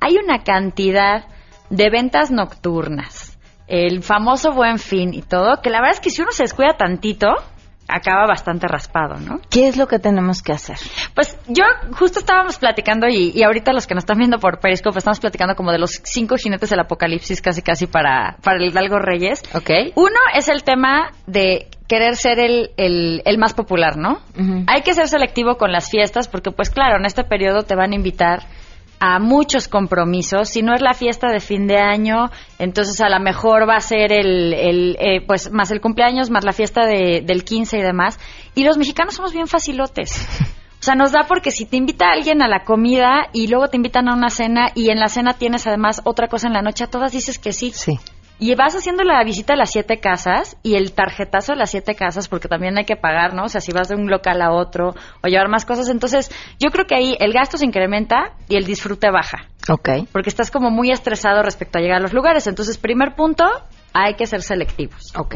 hay 0.00 0.16
una 0.16 0.42
cantidad 0.42 1.26
de 1.70 1.90
ventas 1.90 2.30
nocturnas, 2.30 3.38
el 3.66 4.02
famoso 4.02 4.52
buen 4.52 4.78
fin 4.78 5.12
y 5.12 5.22
todo, 5.22 5.60
que 5.60 5.70
la 5.70 5.80
verdad 5.80 5.96
es 5.96 6.00
que 6.00 6.10
si 6.10 6.22
uno 6.22 6.32
se 6.32 6.44
descuida 6.44 6.76
tantito, 6.78 7.28
acaba 7.88 8.26
bastante 8.26 8.68
raspado, 8.68 9.16
¿no? 9.16 9.40
¿Qué 9.50 9.66
es 9.66 9.76
lo 9.76 9.88
que 9.88 9.98
tenemos 9.98 10.42
que 10.42 10.52
hacer? 10.52 10.76
Pues 11.14 11.38
yo 11.48 11.64
justo 11.98 12.18
estábamos 12.18 12.58
platicando 12.58 13.08
y, 13.08 13.42
ahorita 13.42 13.72
los 13.72 13.86
que 13.86 13.94
nos 13.94 14.02
están 14.02 14.18
viendo 14.18 14.38
por 14.38 14.60
Periscope 14.60 14.98
estamos 14.98 15.20
platicando 15.20 15.54
como 15.56 15.72
de 15.72 15.78
los 15.78 16.00
cinco 16.04 16.36
jinetes 16.36 16.70
del 16.70 16.80
apocalipsis 16.80 17.40
casi 17.40 17.62
casi 17.62 17.86
para, 17.86 18.36
para 18.42 18.58
el 18.58 18.70
Hidalgo 18.70 18.98
Reyes. 18.98 19.42
Ok. 19.54 19.70
Uno 19.94 20.18
es 20.34 20.48
el 20.48 20.62
tema 20.62 21.12
de 21.26 21.68
querer 21.88 22.16
ser 22.16 22.38
el, 22.38 22.70
el, 22.76 23.38
más 23.38 23.54
popular, 23.54 23.96
¿no? 23.96 24.20
Hay 24.66 24.82
que 24.82 24.92
ser 24.92 25.08
selectivo 25.08 25.56
con 25.56 25.72
las 25.72 25.90
fiestas 25.90 26.28
porque 26.28 26.50
pues 26.50 26.68
claro, 26.68 26.98
en 26.98 27.06
este 27.06 27.24
periodo 27.24 27.62
te 27.62 27.74
van 27.74 27.92
a 27.92 27.94
invitar 27.94 28.42
a 29.00 29.18
muchos 29.18 29.68
compromisos. 29.68 30.48
Si 30.48 30.62
no 30.62 30.74
es 30.74 30.80
la 30.80 30.94
fiesta 30.94 31.28
de 31.28 31.40
fin 31.40 31.66
de 31.66 31.78
año, 31.78 32.30
entonces 32.58 33.00
a 33.00 33.08
lo 33.08 33.20
mejor 33.20 33.68
va 33.68 33.76
a 33.76 33.80
ser 33.80 34.12
el, 34.12 34.52
el 34.54 34.96
eh, 34.98 35.20
pues 35.26 35.52
más 35.52 35.70
el 35.70 35.80
cumpleaños, 35.80 36.30
más 36.30 36.44
la 36.44 36.52
fiesta 36.52 36.86
de, 36.86 37.22
del 37.24 37.44
15 37.44 37.78
y 37.78 37.82
demás. 37.82 38.18
Y 38.54 38.64
los 38.64 38.78
mexicanos 38.78 39.14
somos 39.14 39.32
bien 39.32 39.46
facilotes. 39.46 40.26
O 40.80 40.82
sea, 40.82 40.94
nos 40.94 41.10
da 41.10 41.24
porque 41.26 41.50
si 41.50 41.64
te 41.64 41.76
invita 41.76 42.06
alguien 42.08 42.40
a 42.40 42.46
la 42.46 42.64
comida 42.64 43.28
y 43.32 43.48
luego 43.48 43.68
te 43.68 43.76
invitan 43.76 44.08
a 44.08 44.14
una 44.14 44.30
cena 44.30 44.70
y 44.76 44.90
en 44.90 45.00
la 45.00 45.08
cena 45.08 45.34
tienes 45.34 45.66
además 45.66 46.00
otra 46.04 46.28
cosa 46.28 46.46
en 46.46 46.52
la 46.52 46.62
noche, 46.62 46.84
a 46.84 46.86
todas 46.86 47.10
dices 47.10 47.38
que 47.38 47.52
sí. 47.52 47.72
Sí. 47.74 47.98
Y 48.38 48.54
vas 48.54 48.74
haciendo 48.74 49.02
la 49.02 49.22
visita 49.24 49.54
a 49.54 49.56
las 49.56 49.70
siete 49.70 49.98
casas 49.98 50.56
y 50.62 50.76
el 50.76 50.92
tarjetazo 50.92 51.52
de 51.52 51.58
las 51.58 51.70
siete 51.70 51.94
casas, 51.94 52.28
porque 52.28 52.48
también 52.48 52.78
hay 52.78 52.84
que 52.84 52.96
pagar, 52.96 53.34
¿no? 53.34 53.44
O 53.44 53.48
sea, 53.48 53.60
si 53.60 53.72
vas 53.72 53.88
de 53.88 53.96
un 53.96 54.08
local 54.08 54.40
a 54.42 54.52
otro 54.52 54.94
o 55.22 55.28
llevar 55.28 55.48
más 55.48 55.64
cosas. 55.64 55.88
Entonces, 55.88 56.30
yo 56.60 56.70
creo 56.70 56.86
que 56.86 56.94
ahí 56.94 57.16
el 57.18 57.32
gasto 57.32 57.58
se 57.58 57.64
incrementa 57.64 58.32
y 58.48 58.56
el 58.56 58.64
disfrute 58.64 59.10
baja. 59.10 59.48
Ok. 59.68 59.88
Porque 60.12 60.28
estás 60.28 60.50
como 60.50 60.70
muy 60.70 60.90
estresado 60.90 61.42
respecto 61.42 61.78
a 61.78 61.80
llegar 61.80 61.98
a 61.98 62.02
los 62.02 62.12
lugares. 62.12 62.46
Entonces, 62.46 62.78
primer 62.78 63.16
punto, 63.16 63.44
hay 63.92 64.14
que 64.14 64.26
ser 64.26 64.42
selectivos. 64.42 65.12
Ok. 65.16 65.34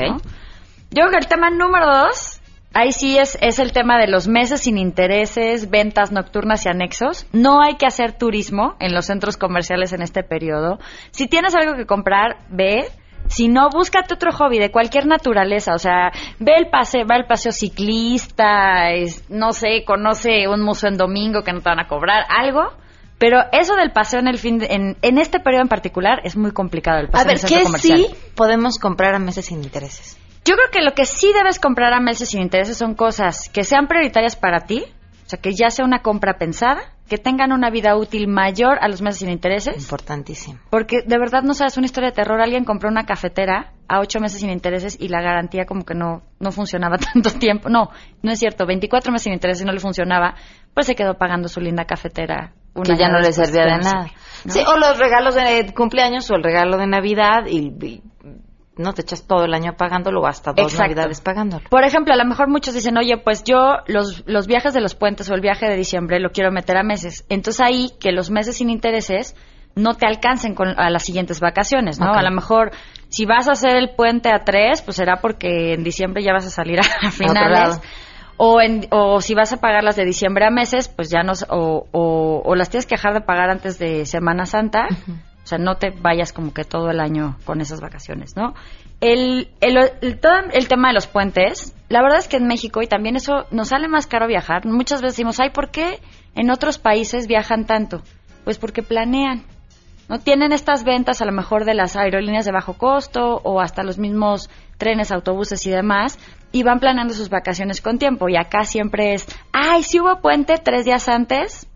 Yo 0.90 1.02
creo 1.02 1.10
que 1.10 1.18
el 1.18 1.26
tema 1.26 1.50
número 1.50 1.86
dos 1.86 2.41
Ahí 2.74 2.92
sí 2.92 3.18
es, 3.18 3.36
es 3.40 3.58
el 3.58 3.72
tema 3.72 3.98
de 3.98 4.06
los 4.06 4.28
meses 4.28 4.62
sin 4.62 4.78
intereses, 4.78 5.68
ventas 5.68 6.10
nocturnas 6.10 6.64
y 6.64 6.70
anexos. 6.70 7.26
No 7.32 7.62
hay 7.62 7.76
que 7.76 7.86
hacer 7.86 8.12
turismo 8.12 8.76
en 8.80 8.94
los 8.94 9.06
centros 9.06 9.36
comerciales 9.36 9.92
en 9.92 10.02
este 10.02 10.22
periodo. 10.22 10.78
Si 11.10 11.26
tienes 11.28 11.54
algo 11.54 11.74
que 11.74 11.86
comprar, 11.86 12.38
ve. 12.48 12.86
Si 13.28 13.48
no, 13.48 13.68
búscate 13.70 14.14
otro 14.14 14.32
hobby 14.32 14.58
de 14.58 14.70
cualquier 14.70 15.06
naturaleza. 15.06 15.74
O 15.74 15.78
sea, 15.78 16.12
ve 16.38 16.54
el 16.56 16.68
paseo, 16.70 17.06
va 17.06 17.16
el 17.16 17.26
paseo 17.26 17.52
ciclista, 17.52 18.88
no 19.28 19.52
sé, 19.52 19.84
conoce 19.86 20.48
un 20.48 20.62
museo 20.62 20.88
en 20.88 20.96
domingo 20.96 21.42
que 21.42 21.52
no 21.52 21.60
te 21.60 21.68
van 21.68 21.80
a 21.80 21.88
cobrar, 21.88 22.24
algo. 22.28 22.72
Pero 23.18 23.38
eso 23.52 23.76
del 23.76 23.92
paseo 23.92 24.18
en 24.18 24.26
el 24.26 24.38
fin 24.38 24.60
en, 24.68 24.96
en, 25.00 25.18
este 25.18 25.38
periodo 25.38 25.62
en 25.62 25.68
particular 25.68 26.20
es 26.24 26.36
muy 26.36 26.50
complicado 26.50 26.98
el 26.98 27.08
paseo. 27.08 27.30
A 27.30 27.32
ver, 27.32 27.40
¿qué 27.40 27.78
sí 27.78 28.08
podemos 28.34 28.78
comprar 28.78 29.14
a 29.14 29.20
meses 29.20 29.46
sin 29.46 29.62
intereses? 29.62 30.18
Yo 30.44 30.54
creo 30.56 30.70
que 30.72 30.82
lo 30.82 30.92
que 30.92 31.06
sí 31.06 31.32
debes 31.32 31.60
comprar 31.60 31.92
a 31.92 32.00
meses 32.00 32.30
sin 32.30 32.42
intereses 32.42 32.76
son 32.76 32.94
cosas 32.94 33.48
que 33.52 33.64
sean 33.64 33.86
prioritarias 33.86 34.36
para 34.36 34.60
ti, 34.60 34.84
o 35.26 35.28
sea, 35.28 35.40
que 35.40 35.52
ya 35.52 35.70
sea 35.70 35.84
una 35.84 36.02
compra 36.02 36.36
pensada, 36.36 36.92
que 37.08 37.18
tengan 37.18 37.52
una 37.52 37.68
vida 37.70 37.94
útil 37.94 38.26
mayor 38.26 38.78
a 38.80 38.88
los 38.88 39.02
meses 39.02 39.20
sin 39.20 39.30
intereses. 39.30 39.76
Importantísimo. 39.76 40.58
Porque 40.70 41.02
de 41.02 41.18
verdad 41.18 41.42
no 41.42 41.52
sabes 41.52 41.76
una 41.76 41.84
historia 41.84 42.08
de 42.08 42.16
terror. 42.16 42.40
Alguien 42.40 42.64
compró 42.64 42.88
una 42.88 43.04
cafetera 43.04 43.72
a 43.86 44.00
ocho 44.00 44.18
meses 44.18 44.40
sin 44.40 44.48
intereses 44.48 44.96
y 44.98 45.08
la 45.08 45.20
garantía 45.20 45.66
como 45.66 45.84
que 45.84 45.94
no, 45.94 46.22
no 46.40 46.52
funcionaba 46.52 46.96
tanto 47.12 47.30
tiempo. 47.32 47.68
No, 47.68 47.90
no 48.22 48.32
es 48.32 48.38
cierto. 48.38 48.66
24 48.66 49.12
meses 49.12 49.24
sin 49.24 49.34
intereses 49.34 49.62
y 49.62 49.66
no 49.66 49.72
le 49.72 49.80
funcionaba. 49.80 50.36
Pues 50.72 50.86
se 50.86 50.94
quedó 50.94 51.14
pagando 51.18 51.48
su 51.48 51.60
linda 51.60 51.84
cafetera. 51.84 52.54
Una 52.74 52.94
que 52.94 52.96
ya 52.98 53.08
no 53.08 53.20
le 53.20 53.32
servía 53.32 53.64
de 53.64 53.78
nada. 53.78 54.06
Sí, 54.48 54.60
o 54.66 54.78
los 54.78 54.98
regalos 54.98 55.34
de 55.34 55.72
cumpleaños 55.74 56.30
o 56.30 56.34
el 56.34 56.42
regalo 56.42 56.78
de 56.78 56.86
Navidad 56.86 57.44
y 57.46 58.00
no 58.82 58.92
te 58.92 59.02
echas 59.02 59.26
todo 59.26 59.44
el 59.44 59.54
año 59.54 59.72
pagándolo 59.76 60.20
o 60.20 60.26
hasta 60.26 60.52
dos 60.52 60.78
navidades 60.78 61.20
pagándolo. 61.20 61.64
Por 61.70 61.84
ejemplo, 61.84 62.12
a 62.12 62.16
lo 62.16 62.24
mejor 62.24 62.48
muchos 62.48 62.74
dicen, 62.74 62.98
oye, 62.98 63.16
pues 63.16 63.44
yo 63.44 63.78
los, 63.86 64.24
los 64.26 64.46
viajes 64.46 64.74
de 64.74 64.80
los 64.80 64.94
puentes 64.94 65.30
o 65.30 65.34
el 65.34 65.40
viaje 65.40 65.66
de 65.68 65.76
diciembre 65.76 66.20
lo 66.20 66.30
quiero 66.30 66.52
meter 66.52 66.76
a 66.76 66.82
meses. 66.82 67.24
Entonces 67.28 67.60
ahí 67.60 67.90
que 68.00 68.12
los 68.12 68.30
meses 68.30 68.56
sin 68.56 68.70
intereses 68.70 69.34
no 69.74 69.94
te 69.94 70.06
alcancen 70.06 70.54
con, 70.54 70.68
a 70.78 70.90
las 70.90 71.02
siguientes 71.02 71.40
vacaciones, 71.40 71.98
¿no? 71.98 72.12
A 72.12 72.22
lo 72.22 72.30
mejor 72.30 72.72
si 73.08 73.26
vas 73.26 73.48
a 73.48 73.52
hacer 73.52 73.76
el 73.76 73.90
puente 73.94 74.30
a 74.30 74.44
tres, 74.44 74.82
pues 74.82 74.96
será 74.96 75.16
porque 75.20 75.74
en 75.74 75.84
diciembre 75.84 76.22
ya 76.22 76.32
vas 76.32 76.46
a 76.46 76.50
salir 76.50 76.80
a, 76.80 76.82
finales. 77.10 77.80
O, 78.36 78.60
en, 78.60 78.86
o 78.90 79.20
si 79.20 79.34
vas 79.34 79.52
a 79.52 79.58
pagar 79.58 79.84
las 79.84 79.96
de 79.96 80.04
diciembre 80.04 80.44
a 80.46 80.50
meses, 80.50 80.88
pues 80.88 81.10
ya 81.10 81.22
no, 81.22 81.32
o, 81.48 81.86
o, 82.44 82.54
las 82.54 82.70
tienes 82.70 82.86
que 82.86 82.96
dejar 82.96 83.14
de 83.14 83.20
pagar 83.20 83.50
antes 83.50 83.78
de 83.78 84.04
Semana 84.04 84.46
Santa. 84.46 84.88
O 85.42 85.46
sea, 85.46 85.58
no 85.58 85.76
te 85.76 85.90
vayas 85.90 86.32
como 86.32 86.54
que 86.54 86.64
todo 86.64 86.90
el 86.90 87.00
año 87.00 87.36
con 87.44 87.60
esas 87.60 87.80
vacaciones, 87.80 88.36
¿no? 88.36 88.54
El, 89.00 89.50
el, 89.60 90.20
todo 90.20 90.32
el 90.52 90.68
tema 90.68 90.88
de 90.88 90.94
los 90.94 91.08
puentes, 91.08 91.74
la 91.88 92.02
verdad 92.02 92.18
es 92.18 92.28
que 92.28 92.36
en 92.36 92.46
México, 92.46 92.80
y 92.82 92.86
también 92.86 93.16
eso 93.16 93.46
nos 93.50 93.68
sale 93.68 93.88
más 93.88 94.06
caro 94.06 94.28
viajar, 94.28 94.64
muchas 94.66 95.02
veces 95.02 95.16
decimos, 95.16 95.40
ay, 95.40 95.50
¿por 95.50 95.70
qué 95.70 95.98
en 96.36 96.50
otros 96.50 96.78
países 96.78 97.26
viajan 97.26 97.66
tanto? 97.66 98.02
Pues 98.44 98.58
porque 98.58 98.82
planean. 98.82 99.42
¿no? 100.08 100.20
Tienen 100.20 100.52
estas 100.52 100.84
ventas 100.84 101.20
a 101.20 101.24
lo 101.24 101.32
mejor 101.32 101.64
de 101.64 101.74
las 101.74 101.96
aerolíneas 101.96 102.44
de 102.44 102.52
bajo 102.52 102.74
costo 102.74 103.40
o 103.42 103.60
hasta 103.60 103.82
los 103.82 103.98
mismos 103.98 104.48
trenes, 104.78 105.10
autobuses 105.10 105.66
y 105.66 105.70
demás, 105.70 106.18
y 106.52 106.62
van 106.62 106.78
planeando 106.78 107.14
sus 107.14 107.30
vacaciones 107.30 107.80
con 107.80 107.98
tiempo. 107.98 108.28
Y 108.28 108.36
acá 108.36 108.64
siempre 108.64 109.14
es, 109.14 109.26
ay, 109.52 109.82
si 109.82 109.98
hubo 109.98 110.20
puente 110.20 110.54
tres 110.62 110.84
días 110.84 111.08
antes, 111.08 111.66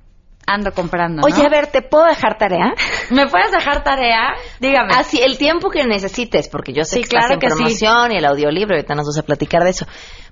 ando 0.47 0.73
comprando. 0.73 1.23
Oye, 1.25 1.45
a 1.45 1.49
ver, 1.49 1.67
¿te 1.67 1.83
puedo 1.83 2.05
dejar 2.05 2.39
tarea? 2.39 2.75
¿Me 3.11 3.27
puedes 3.27 3.51
dejar 3.51 3.83
tarea? 3.85 4.35
Dígame. 4.61 4.95
Así, 4.95 5.21
el 5.21 5.39
tiempo 5.39 5.71
que 5.71 5.85
necesites, 5.85 6.49
porque 6.49 6.73
yo 6.73 6.85
sé 6.85 7.01
que 7.01 7.09
claro 7.09 7.35
estás 7.35 7.53
en 7.53 7.57
promoción 7.57 8.13
y 8.13 8.17
el 8.19 8.25
audiolibro, 8.25 8.77
ahorita 8.77 8.95
nos 8.95 9.07
vas 9.07 9.19
a 9.19 9.23
platicar 9.23 9.63
de 9.65 9.71
eso. 9.71 9.87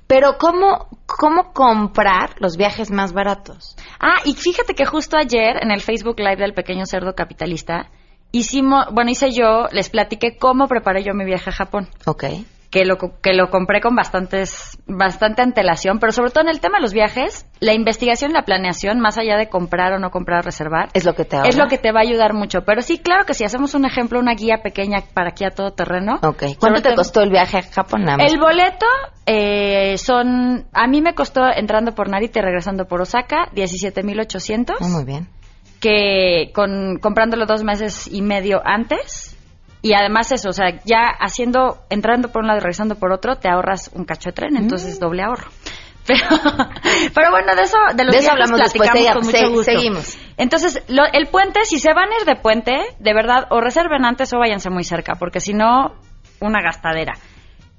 Pero 0.07 0.37
¿cómo, 0.39 0.89
¿cómo 1.07 1.53
comprar 1.53 2.35
los 2.39 2.57
viajes 2.57 2.91
más 2.91 3.13
baratos? 3.13 3.77
Ah, 3.99 4.21
y 4.25 4.35
fíjate 4.35 4.75
que 4.75 4.85
justo 4.85 5.17
ayer 5.17 5.63
en 5.63 5.71
el 5.71 5.81
Facebook 5.81 6.19
Live 6.19 6.37
del 6.37 6.53
Pequeño 6.53 6.85
Cerdo 6.85 7.15
Capitalista 7.15 7.91
hicimos, 8.31 8.87
bueno, 8.93 9.11
hice 9.11 9.31
yo, 9.31 9.67
les 9.73 9.89
platiqué 9.89 10.37
cómo 10.39 10.69
preparé 10.69 11.03
yo 11.03 11.15
mi 11.15 11.25
viaje 11.25 11.51
a 11.51 11.55
Japón. 11.55 11.89
Ok 12.07 12.25
que 12.75 12.85
lo, 12.85 12.99
que 12.99 13.35
lo 13.35 13.51
compré 13.51 13.81
con 13.81 13.95
bastantes, 13.95 14.77
bastante 14.89 15.43
antelación, 15.43 16.01
pero 16.01 16.11
sobre 16.11 16.33
todo 16.33 16.43
en 16.43 16.51
el 16.51 16.59
tema 16.59 16.79
de 16.79 16.83
los 16.83 16.93
viajes, 16.93 17.47
la 17.61 17.73
investigación 17.73 18.33
y 18.33 18.35
la 18.35 18.43
planeación, 18.43 18.99
más 18.99 19.17
allá 19.17 19.37
de 19.37 19.49
comprar 19.49 19.93
o 19.93 20.01
no 20.01 20.11
comprar, 20.11 20.45
reservar, 20.45 20.89
es 20.93 21.05
lo 21.05 21.15
que 21.15 21.25
te 21.25 21.37
es 21.49 21.57
lo 21.57 21.69
que 21.69 21.79
te 21.79 21.93
va 21.93 22.01
a 22.01 22.03
ayudar 22.03 22.35
mucho. 22.35 22.63
Pero 22.63 22.83
sí, 22.83 22.99
claro 22.99 23.27
que 23.27 23.35
si 23.35 23.45
hacemos 23.45 23.77
un 23.77 23.85
ejemplo, 23.85 24.19
una 24.19 24.35
guía 24.35 24.57
pequeña 24.61 25.05
para 25.15 25.29
aquí 25.29 25.45
a 25.45 25.51
todo 25.51 25.71
terreno. 25.71 26.19
Ok. 26.25 26.59
¿Cuánto 26.59 26.83
te 26.83 26.97
costó 26.97 27.21
el 27.21 27.31
viaje 27.31 27.59
a 27.59 27.63
Japón? 27.63 28.09
El 28.09 28.41
boleto 28.41 28.87
eh, 29.25 29.97
son, 29.97 30.67
a 30.73 30.89
mí 30.89 31.01
me 31.01 31.15
costó 31.15 31.43
entrando 31.55 31.95
por 31.95 32.09
Narita 32.09 32.41
y 32.41 32.43
regresando 32.43 32.87
por 32.87 33.01
Osaka, 33.01 33.51
17,800. 33.53 34.81
Muy 34.81 35.05
bien. 35.05 35.29
Que 35.79 36.51
con, 36.53 36.99
comprándolo 36.99 37.47
dos 37.47 37.63
meses 37.63 38.09
y 38.11 38.21
medio 38.21 38.61
antes 38.65 39.34
y 39.85 39.93
además 39.93 40.33
eso, 40.33 40.49
o 40.49 40.53
sea, 40.55 40.81
ya 40.87 41.11
haciendo, 41.21 41.85
entrando 41.91 42.33
por 42.33 42.41
un 42.41 42.49
lado 42.49 42.57
y 42.57 42.63
regresando 42.63 42.95
por 42.95 43.13
otro, 43.13 43.37
te 43.37 43.51
ahorras 43.51 43.91
un 43.93 44.07
cacho 44.07 44.31
de 44.31 44.33
tren, 44.33 44.57
entonces 44.57 44.97
mm. 44.97 44.99
doble 44.99 45.23
ahorro. 45.23 45.51
Pero, 46.07 46.21
pero 47.15 47.31
bueno, 47.31 47.55
de 47.55 47.63
eso, 47.63 47.79
de 47.95 48.05
los 48.05 48.13
de 48.13 48.21
eso 48.21 48.31
hablamos 48.31 48.61
después, 48.61 48.91
con 48.91 49.25
mucho 49.25 49.49
gusto. 49.49 49.63
seguimos. 49.63 50.19
Entonces, 50.37 50.85
el 50.87 51.27
puente, 51.29 51.65
si 51.65 51.79
se 51.79 51.95
van 51.95 52.11
a 52.11 52.17
ir 52.21 52.27
de 52.27 52.37
puente, 52.37 52.79
de 52.99 53.15
verdad, 53.15 53.47
o 53.49 53.63
reserven 53.63 54.05
antes 54.05 54.31
o 54.35 54.39
váyanse 54.39 54.69
muy 54.69 54.85
cerca, 54.85 55.15
porque 55.19 55.41
si 55.41 55.55
no, 55.55 55.95
una 56.41 56.61
gastadera. 56.61 57.15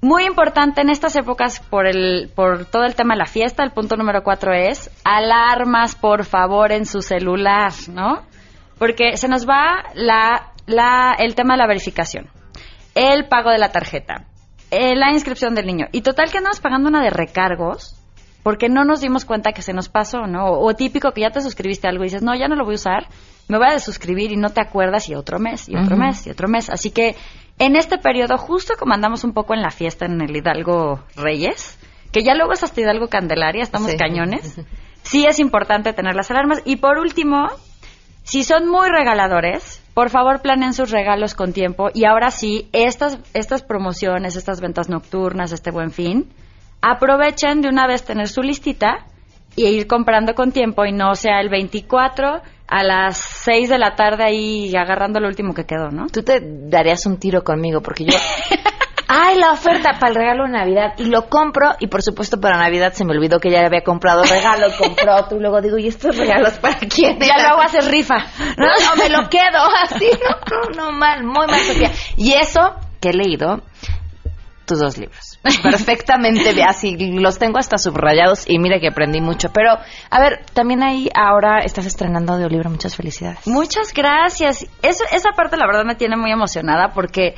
Muy 0.00 0.24
importante 0.24 0.80
en 0.80 0.90
estas 0.90 1.14
épocas 1.14 1.60
por 1.60 1.86
el 1.86 2.28
por 2.34 2.64
todo 2.64 2.82
el 2.82 2.96
tema 2.96 3.14
de 3.14 3.18
la 3.18 3.26
fiesta, 3.26 3.62
el 3.62 3.70
punto 3.70 3.96
número 3.96 4.24
cuatro 4.24 4.52
es 4.52 4.90
alarmas, 5.04 5.94
por 5.94 6.24
favor, 6.24 6.72
en 6.72 6.84
su 6.84 7.02
celular, 7.02 7.72
¿no? 7.88 8.24
Porque 8.76 9.16
se 9.16 9.28
nos 9.28 9.46
va 9.46 9.84
la 9.94 10.52
la, 10.66 11.14
el 11.18 11.34
tema 11.34 11.54
de 11.54 11.58
la 11.58 11.66
verificación, 11.66 12.28
el 12.94 13.28
pago 13.28 13.50
de 13.50 13.58
la 13.58 13.72
tarjeta, 13.72 14.26
eh, 14.70 14.96
la 14.96 15.12
inscripción 15.12 15.54
del 15.54 15.66
niño. 15.66 15.86
Y 15.92 16.02
total 16.02 16.30
que 16.30 16.38
andamos 16.38 16.60
pagando 16.60 16.88
una 16.88 17.02
de 17.02 17.10
recargos 17.10 17.96
porque 18.42 18.68
no 18.68 18.84
nos 18.84 19.00
dimos 19.00 19.24
cuenta 19.24 19.50
que 19.50 19.62
se 19.62 19.72
nos 19.72 19.88
pasó, 19.88 20.28
¿no? 20.28 20.52
O, 20.52 20.72
típico 20.74 21.10
que 21.10 21.22
ya 21.22 21.30
te 21.30 21.40
suscribiste 21.40 21.88
algo 21.88 22.04
y 22.04 22.06
dices, 22.06 22.22
no, 22.22 22.32
ya 22.36 22.46
no 22.46 22.54
lo 22.54 22.64
voy 22.64 22.74
a 22.74 22.76
usar, 22.76 23.08
me 23.48 23.58
voy 23.58 23.66
a 23.66 23.72
desuscribir 23.72 24.30
y 24.30 24.36
no 24.36 24.50
te 24.50 24.60
acuerdas 24.60 25.08
y 25.08 25.16
otro 25.16 25.40
mes, 25.40 25.68
y 25.68 25.74
otro 25.74 25.96
mes, 25.96 26.24
y 26.28 26.30
otro 26.30 26.46
mes. 26.46 26.70
Así 26.70 26.92
que 26.92 27.16
en 27.58 27.74
este 27.74 27.98
periodo, 27.98 28.38
justo 28.38 28.74
como 28.78 28.94
andamos 28.94 29.24
un 29.24 29.32
poco 29.32 29.52
en 29.52 29.62
la 29.62 29.72
fiesta 29.72 30.04
en 30.04 30.20
el 30.20 30.36
Hidalgo 30.36 31.02
Reyes, 31.16 31.76
que 32.12 32.22
ya 32.22 32.36
luego 32.36 32.52
es 32.52 32.62
hasta 32.62 32.80
Hidalgo 32.80 33.08
Candelaria, 33.08 33.64
estamos 33.64 33.92
cañones, 33.96 34.60
sí 35.02 35.26
es 35.26 35.40
importante 35.40 35.92
tener 35.92 36.14
las 36.14 36.30
alarmas. 36.30 36.62
Y 36.64 36.76
por 36.76 36.98
último, 36.98 37.48
si 38.22 38.44
son 38.44 38.68
muy 38.68 38.90
regaladores, 38.90 39.82
por 39.96 40.10
favor 40.10 40.42
planeen 40.42 40.74
sus 40.74 40.90
regalos 40.90 41.34
con 41.34 41.54
tiempo 41.54 41.88
y 41.94 42.04
ahora 42.04 42.30
sí, 42.30 42.68
estas, 42.72 43.18
estas 43.32 43.62
promociones, 43.62 44.36
estas 44.36 44.60
ventas 44.60 44.90
nocturnas, 44.90 45.52
este 45.52 45.70
buen 45.70 45.90
fin, 45.90 46.28
aprovechen 46.82 47.62
de 47.62 47.70
una 47.70 47.86
vez 47.86 48.04
tener 48.04 48.28
su 48.28 48.42
listita 48.42 49.06
y 49.56 49.64
ir 49.64 49.86
comprando 49.86 50.34
con 50.34 50.52
tiempo 50.52 50.84
y 50.84 50.92
no 50.92 51.14
sea 51.14 51.40
el 51.40 51.48
24 51.48 52.42
a 52.68 52.82
las 52.82 53.16
6 53.16 53.70
de 53.70 53.78
la 53.78 53.94
tarde 53.94 54.24
ahí 54.24 54.76
agarrando 54.76 55.18
lo 55.18 55.28
último 55.28 55.54
que 55.54 55.64
quedó, 55.64 55.88
¿no? 55.90 56.08
Tú 56.08 56.22
te 56.22 56.42
darías 56.42 57.06
un 57.06 57.16
tiro 57.16 57.42
conmigo 57.42 57.80
porque 57.80 58.04
yo 58.04 58.18
ay, 59.08 59.38
la 59.38 59.52
oferta 59.52 59.92
para 59.98 60.08
el 60.08 60.14
regalo 60.14 60.44
de 60.44 60.50
Navidad, 60.50 60.94
y 60.98 61.04
lo 61.04 61.28
compro, 61.28 61.74
y 61.78 61.86
por 61.86 62.02
supuesto 62.02 62.40
para 62.40 62.56
Navidad 62.56 62.92
se 62.92 63.04
me 63.04 63.12
olvidó 63.12 63.38
que 63.40 63.50
ya 63.50 63.64
había 63.64 63.82
comprado 63.82 64.22
regalo, 64.24 64.66
compró 64.78 65.16
otro, 65.16 65.38
y 65.38 65.40
luego 65.40 65.60
digo, 65.60 65.78
¿y 65.78 65.88
estos 65.88 66.16
regalos 66.16 66.54
para 66.54 66.78
quién? 66.78 67.18
Ya 67.20 67.38
luego 67.38 67.62
haces 67.62 67.88
rifa. 67.90 68.16
No, 68.56 68.66
no, 68.66 68.96
me 68.96 69.08
lo 69.08 69.28
quedo, 69.28 69.62
así, 69.82 70.10
no, 70.10 70.76
no, 70.76 70.86
no, 70.86 70.92
mal, 70.92 71.24
muy 71.24 71.46
mal, 71.46 71.60
Sofía. 71.60 71.90
Y 72.16 72.32
eso 72.32 72.74
que 73.00 73.10
he 73.10 73.12
leído, 73.12 73.62
tus 74.66 74.80
dos 74.80 74.98
libros. 74.98 75.38
Perfectamente, 75.62 76.62
así 76.62 76.96
los 77.18 77.38
tengo 77.38 77.58
hasta 77.58 77.78
subrayados 77.78 78.48
y 78.48 78.58
mira 78.58 78.80
que 78.80 78.88
aprendí 78.88 79.20
mucho. 79.20 79.50
Pero, 79.52 79.78
a 80.10 80.20
ver, 80.20 80.44
también 80.52 80.82
ahí 80.82 81.08
ahora 81.14 81.60
estás 81.60 81.86
estrenando 81.86 82.34
audiolibro, 82.34 82.68
muchas 82.68 82.96
felicidades. 82.96 83.46
Muchas 83.46 83.94
gracias. 83.94 84.66
Eso, 84.82 85.04
esa 85.12 85.30
parte 85.36 85.56
la 85.56 85.66
verdad 85.66 85.84
me 85.84 85.94
tiene 85.94 86.16
muy 86.16 86.32
emocionada 86.32 86.88
porque 86.92 87.36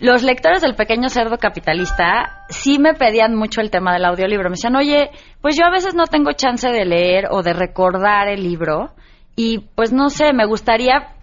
los 0.00 0.22
lectores 0.22 0.62
del 0.62 0.74
pequeño 0.74 1.08
cerdo 1.08 1.38
capitalista 1.38 2.44
sí 2.48 2.78
me 2.78 2.94
pedían 2.94 3.34
mucho 3.34 3.60
el 3.60 3.70
tema 3.70 3.92
del 3.92 4.04
audiolibro. 4.04 4.48
Me 4.48 4.54
decían, 4.54 4.76
oye, 4.76 5.10
pues 5.40 5.56
yo 5.56 5.64
a 5.64 5.70
veces 5.70 5.94
no 5.94 6.06
tengo 6.06 6.32
chance 6.32 6.68
de 6.68 6.84
leer 6.84 7.26
o 7.30 7.42
de 7.42 7.52
recordar 7.52 8.28
el 8.28 8.42
libro 8.42 8.90
y 9.34 9.58
pues 9.74 9.92
no 9.92 10.08
sé, 10.10 10.32
me 10.32 10.46
gustaría 10.46 11.14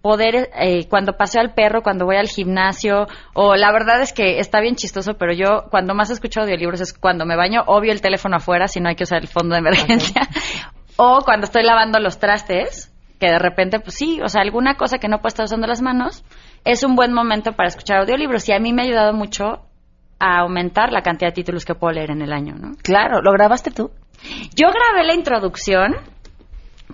poder 0.00 0.50
eh, 0.54 0.86
cuando 0.88 1.16
paseo 1.16 1.42
al 1.42 1.52
perro, 1.52 1.82
cuando 1.82 2.06
voy 2.06 2.16
al 2.16 2.28
gimnasio, 2.28 3.06
o 3.34 3.54
la 3.54 3.70
verdad 3.72 4.00
es 4.00 4.12
que 4.12 4.38
está 4.38 4.60
bien 4.60 4.76
chistoso, 4.76 5.14
pero 5.14 5.32
yo 5.32 5.66
cuando 5.70 5.94
más 5.94 6.10
escucho 6.10 6.40
audiolibros 6.40 6.80
es 6.80 6.92
cuando 6.92 7.26
me 7.26 7.36
baño, 7.36 7.62
obvio 7.66 7.92
el 7.92 8.00
teléfono 8.00 8.36
afuera, 8.36 8.68
si 8.68 8.80
no 8.80 8.88
hay 8.88 8.96
que 8.96 9.04
usar 9.04 9.20
el 9.20 9.28
fondo 9.28 9.54
de 9.54 9.60
emergencia, 9.60 10.22
o 10.96 11.20
cuando 11.24 11.44
estoy 11.44 11.64
lavando 11.64 11.98
los 12.00 12.18
trastes, 12.18 12.92
que 13.20 13.26
de 13.26 13.38
repente, 13.38 13.80
pues 13.80 13.94
sí, 13.94 14.20
o 14.22 14.28
sea, 14.28 14.42
alguna 14.42 14.76
cosa 14.76 14.98
que 14.98 15.08
no 15.08 15.18
puedo 15.18 15.28
estar 15.28 15.44
usando 15.44 15.66
las 15.66 15.82
manos, 15.82 16.24
es 16.64 16.82
un 16.82 16.96
buen 16.96 17.12
momento 17.12 17.52
para 17.52 17.68
escuchar 17.68 17.98
audiolibros 17.98 18.48
y 18.48 18.52
a 18.52 18.58
mí 18.58 18.72
me 18.72 18.82
ha 18.82 18.84
ayudado 18.86 19.12
mucho 19.12 19.66
a 20.18 20.40
aumentar 20.40 20.92
la 20.92 21.02
cantidad 21.02 21.30
de 21.30 21.34
títulos 21.34 21.64
que 21.64 21.74
puedo 21.74 21.92
leer 21.92 22.10
en 22.10 22.22
el 22.22 22.32
año, 22.32 22.54
¿no? 22.54 22.72
Claro, 22.82 23.20
¿lo 23.20 23.32
grabaste 23.32 23.70
tú? 23.70 23.90
Yo 24.54 24.68
grabé 24.68 25.06
la 25.06 25.14
introducción, 25.14 25.96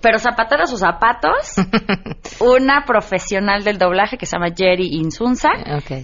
pero 0.01 0.19
zapatero 0.19 0.63
a 0.63 0.67
sus 0.67 0.79
zapatos, 0.79 1.55
una 2.39 2.83
profesional 2.85 3.63
del 3.63 3.77
doblaje 3.77 4.17
que 4.17 4.25
se 4.25 4.35
llama 4.35 4.53
Jerry 4.55 4.89
Insunza, 4.95 5.49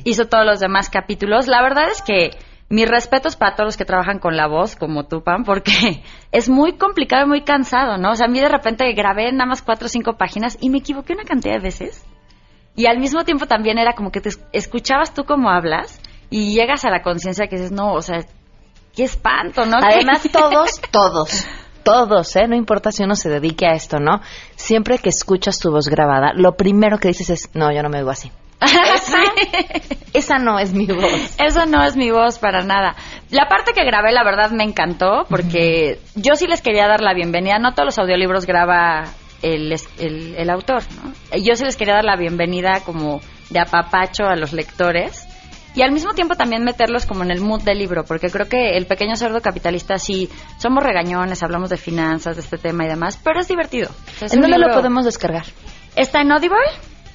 hizo 0.06 0.26
todos 0.26 0.46
los 0.46 0.60
demás 0.60 0.90
capítulos. 0.90 1.48
La 1.48 1.62
verdad 1.62 1.90
es 1.92 2.02
que 2.02 2.30
mis 2.70 2.88
respetos 2.88 3.36
para 3.36 3.56
todos 3.56 3.68
los 3.68 3.78
que 3.78 3.86
trabajan 3.86 4.20
con 4.20 4.38
la 4.38 4.48
voz, 4.48 4.76
como 4.76 5.06
tú, 5.06 5.24
Pam, 5.24 5.44
porque 5.44 6.04
es 6.32 6.50
muy 6.50 6.78
complicado 6.78 7.26
y 7.26 7.30
muy 7.30 7.42
cansado, 7.44 7.98
¿no? 7.98 8.12
O 8.12 8.16
sea, 8.16 8.28
a 8.28 8.30
mí 8.30 8.40
de 8.40 8.50
repente 8.50 8.92
grabé 8.94 9.32
nada 9.32 9.48
más 9.48 9.62
cuatro 9.62 9.88
o 9.88 9.90
cinco 9.90 10.18
páginas 10.18 10.58
y 10.62 10.70
me 10.70 10.78
equivoqué 10.78 11.14
una 11.14 11.24
cantidad 11.24 11.56
de 11.56 11.62
veces. 11.62 12.06
Y 12.78 12.86
al 12.86 13.00
mismo 13.00 13.26
tiempo 13.26 13.48
también 13.48 13.80
era 13.80 13.94
como 13.94 14.12
que 14.12 14.22
te 14.22 14.30
escuchabas 14.54 15.12
tú 15.12 15.26
como 15.26 15.50
hablas 15.50 16.00
y 16.30 16.54
llegas 16.54 16.86
a 16.86 16.92
la 16.92 17.02
conciencia 17.02 17.48
que 17.48 17.56
dices, 17.56 17.72
no, 17.72 17.92
o 17.94 18.04
sea, 18.04 18.24
qué 18.96 19.04
espanto, 19.04 19.66
¿no? 19.66 19.78
Además, 19.82 20.30
todos, 20.32 20.80
todos, 20.92 21.48
todos, 21.82 22.36
¿eh? 22.36 22.48
No 22.48 22.56
importa 22.56 22.92
si 22.92 23.04
uno 23.04 23.16
se 23.16 23.30
dedique 23.30 23.66
a 23.66 23.72
esto, 23.72 24.00
¿no? 24.00 24.22
Siempre 24.56 25.00
que 25.00 25.10
escuchas 25.10 25.58
tu 25.58 25.72
voz 25.72 25.88
grabada, 25.88 26.34
lo 26.36 26.56
primero 26.56 27.00
que 27.00 27.08
dices 27.08 27.32
es, 27.32 27.56
no, 27.56 27.74
yo 27.74 27.82
no 27.82 27.90
me 27.90 27.98
oigo 27.98 28.12
así. 28.12 28.32
Esa, 28.62 29.20
esa 30.14 30.38
no 30.38 30.60
es 30.60 30.74
mi 30.74 30.86
voz. 30.86 31.36
Esa 31.40 31.66
no 31.66 31.84
es 31.84 31.96
mi 31.96 32.12
voz 32.12 32.38
para 32.38 32.64
nada. 32.64 32.96
La 33.32 33.48
parte 33.48 33.74
que 33.74 33.86
grabé, 33.86 34.12
la 34.12 34.24
verdad, 34.24 34.52
me 34.52 34.64
encantó 34.64 35.26
porque 35.30 36.00
yo 36.16 36.36
sí 36.36 36.48
les 36.48 36.62
quería 36.62 36.88
dar 36.88 37.02
la 37.02 37.14
bienvenida. 37.14 37.60
No 37.60 37.74
todos 37.74 37.86
los 37.86 38.00
audiolibros 38.00 38.46
graba 38.48 39.06
el, 39.42 39.76
el, 39.98 40.50
autor. 40.50 40.84
¿no? 41.04 41.14
Yo 41.38 41.56
sí 41.56 41.64
les 41.66 41.76
quería 41.76 41.96
dar 41.96 42.06
la 42.06 42.16
bienvenida 42.16 42.82
como 42.86 43.22
de 43.50 43.60
apapacho 43.60 44.26
a 44.26 44.36
los 44.36 44.54
lectores 44.54 45.28
y 45.78 45.84
al 45.84 45.92
mismo 45.92 46.14
tiempo 46.14 46.36
también 46.36 46.64
meterlos 46.64 47.06
como 47.06 47.24
en 47.24 47.30
el 47.30 47.40
mood 47.40 47.62
del 47.62 47.78
libro, 47.78 48.04
porque 48.04 48.32
creo 48.32 48.48
que 48.48 48.78
el 48.78 48.88
pequeño 48.88 49.16
cerdo 49.16 49.42
capitalista 49.42 50.00
sí 50.00 50.28
somos 50.58 50.84
regañones, 50.84 51.44
hablamos 51.44 51.70
de 51.70 51.78
finanzas, 51.78 52.36
de 52.36 52.42
este 52.42 52.58
tema 52.58 52.86
y 52.86 52.88
demás, 52.88 53.20
pero 53.24 53.40
es 53.40 53.48
divertido. 53.48 53.90
¿En 54.22 54.42
dónde 54.42 54.58
lo 54.58 54.74
podemos 54.74 55.06
descargar? 55.06 55.46
Está 55.96 56.22
en 56.22 56.32
Audible 56.32 56.58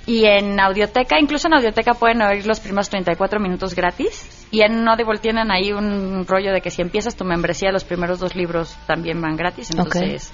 y 0.07 0.27
en 0.27 0.61
Audioteca, 0.61 1.19
incluso 1.21 1.49
en 1.49 1.55
Audioteca 1.55 1.95
pueden 1.95 2.23
oír 2.23 2.47
los 2.47 2.61
primeros 2.61 2.89
34 2.89 3.41
minutos 3.41 3.75
gratis. 3.75 4.47
Y 4.53 4.63
en 4.63 4.87
Audible 4.89 5.19
tienen 5.19 5.51
ahí 5.51 5.73
un 5.73 6.25
rollo 6.27 6.53
de 6.53 6.61
que 6.61 6.71
si 6.71 6.83
empiezas 6.83 7.17
tu 7.17 7.25
membresía, 7.25 7.73
los 7.73 7.85
primeros 7.85 8.21
dos 8.21 8.37
libros 8.37 8.77
también 8.87 9.21
van 9.21 9.37
gratis. 9.37 9.71
Entonces, 9.71 10.33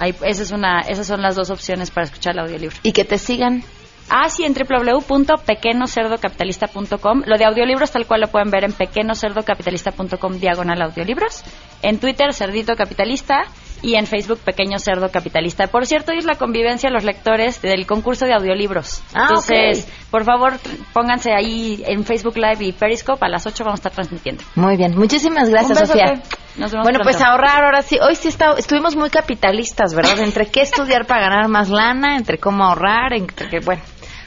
esa 0.00 0.42
es 0.42 0.50
una, 0.50 0.80
esas 0.80 1.06
son 1.06 1.22
las 1.22 1.36
dos 1.36 1.50
opciones 1.50 1.90
para 1.90 2.06
escuchar 2.06 2.34
el 2.34 2.40
audiolibro. 2.40 2.76
Y 2.82 2.92
que 2.92 3.04
te 3.04 3.18
sigan. 3.18 3.62
Ah, 4.08 4.28
sí, 4.28 4.44
en 4.44 4.54
www.pequenocerdocapitalista.com. 4.54 7.22
Lo 7.26 7.38
de 7.38 7.44
audiolibros 7.44 7.90
tal 7.90 8.06
cual 8.06 8.20
lo 8.20 8.28
pueden 8.28 8.50
ver 8.50 8.62
en 8.64 8.72
pequenocerdocapitalista.com 8.72 10.38
diagonal 10.38 10.80
audiolibros. 10.82 11.42
En 11.82 11.98
Twitter, 11.98 12.32
Cerdito 12.32 12.76
Capitalista. 12.76 13.46
Y 13.82 13.96
en 13.96 14.06
Facebook, 14.06 14.38
Pequeño 14.38 14.78
Cerdo 14.78 15.10
Capitalista. 15.10 15.66
Por 15.66 15.86
cierto, 15.86 16.12
hoy 16.12 16.18
es 16.18 16.24
la 16.24 16.36
convivencia 16.36 16.88
de 16.88 16.94
los 16.94 17.04
lectores 17.04 17.60
del 17.62 17.86
concurso 17.86 18.26
de 18.26 18.34
audiolibros. 18.34 19.02
Ah, 19.14 19.26
Entonces, 19.28 19.88
por 20.10 20.24
favor, 20.24 20.54
pónganse 20.92 21.32
ahí 21.32 21.82
en 21.86 22.04
Facebook 22.04 22.36
Live 22.36 22.64
y 22.64 22.72
Periscope. 22.72 23.24
A 23.24 23.28
las 23.28 23.46
8 23.46 23.64
vamos 23.64 23.78
a 23.78 23.80
estar 23.80 23.92
transmitiendo. 23.92 24.42
Muy 24.54 24.76
bien. 24.76 24.96
Muchísimas 24.96 25.50
gracias, 25.50 25.78
Sofía 25.78 26.22
bueno, 26.56 27.00
pues 27.02 27.20
ahorrar 27.20 27.64
ahora 27.64 27.82
sí. 27.82 27.98
Hoy 28.00 28.16
sí 28.16 28.28
está, 28.28 28.54
estuvimos 28.56 28.96
muy 28.96 29.10
capitalistas, 29.10 29.94
¿verdad? 29.94 30.18
Entre 30.20 30.46
qué 30.46 30.62
estudiar 30.62 31.06
para 31.06 31.28
ganar 31.28 31.48
más 31.48 31.68
lana, 31.68 32.16
entre 32.16 32.38
cómo 32.38 32.64
ahorrar, 32.64 33.12
entre 33.12 33.48
que, 33.48 33.60
bueno. 33.60 33.82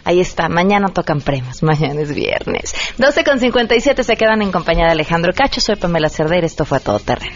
Ahí 0.06 0.22
está, 0.22 0.48
mañana 0.48 0.88
tocan 0.88 1.22
premios, 1.22 1.62
mañana 1.62 2.02
es 2.02 2.14
viernes. 2.14 2.74
12 2.98 3.24
con 3.24 3.40
57 3.40 4.04
se 4.04 4.16
quedan 4.16 4.42
en 4.42 4.52
compañía 4.52 4.86
de 4.86 4.92
Alejandro 4.92 5.34
Cacho, 5.34 5.62
soy 5.62 5.76
Pamela 5.76 6.10
Cerdeira, 6.10 6.48
esto 6.48 6.66
fue 6.66 6.78
a 6.78 6.82
todo 6.82 7.00
terreno. 7.00 7.36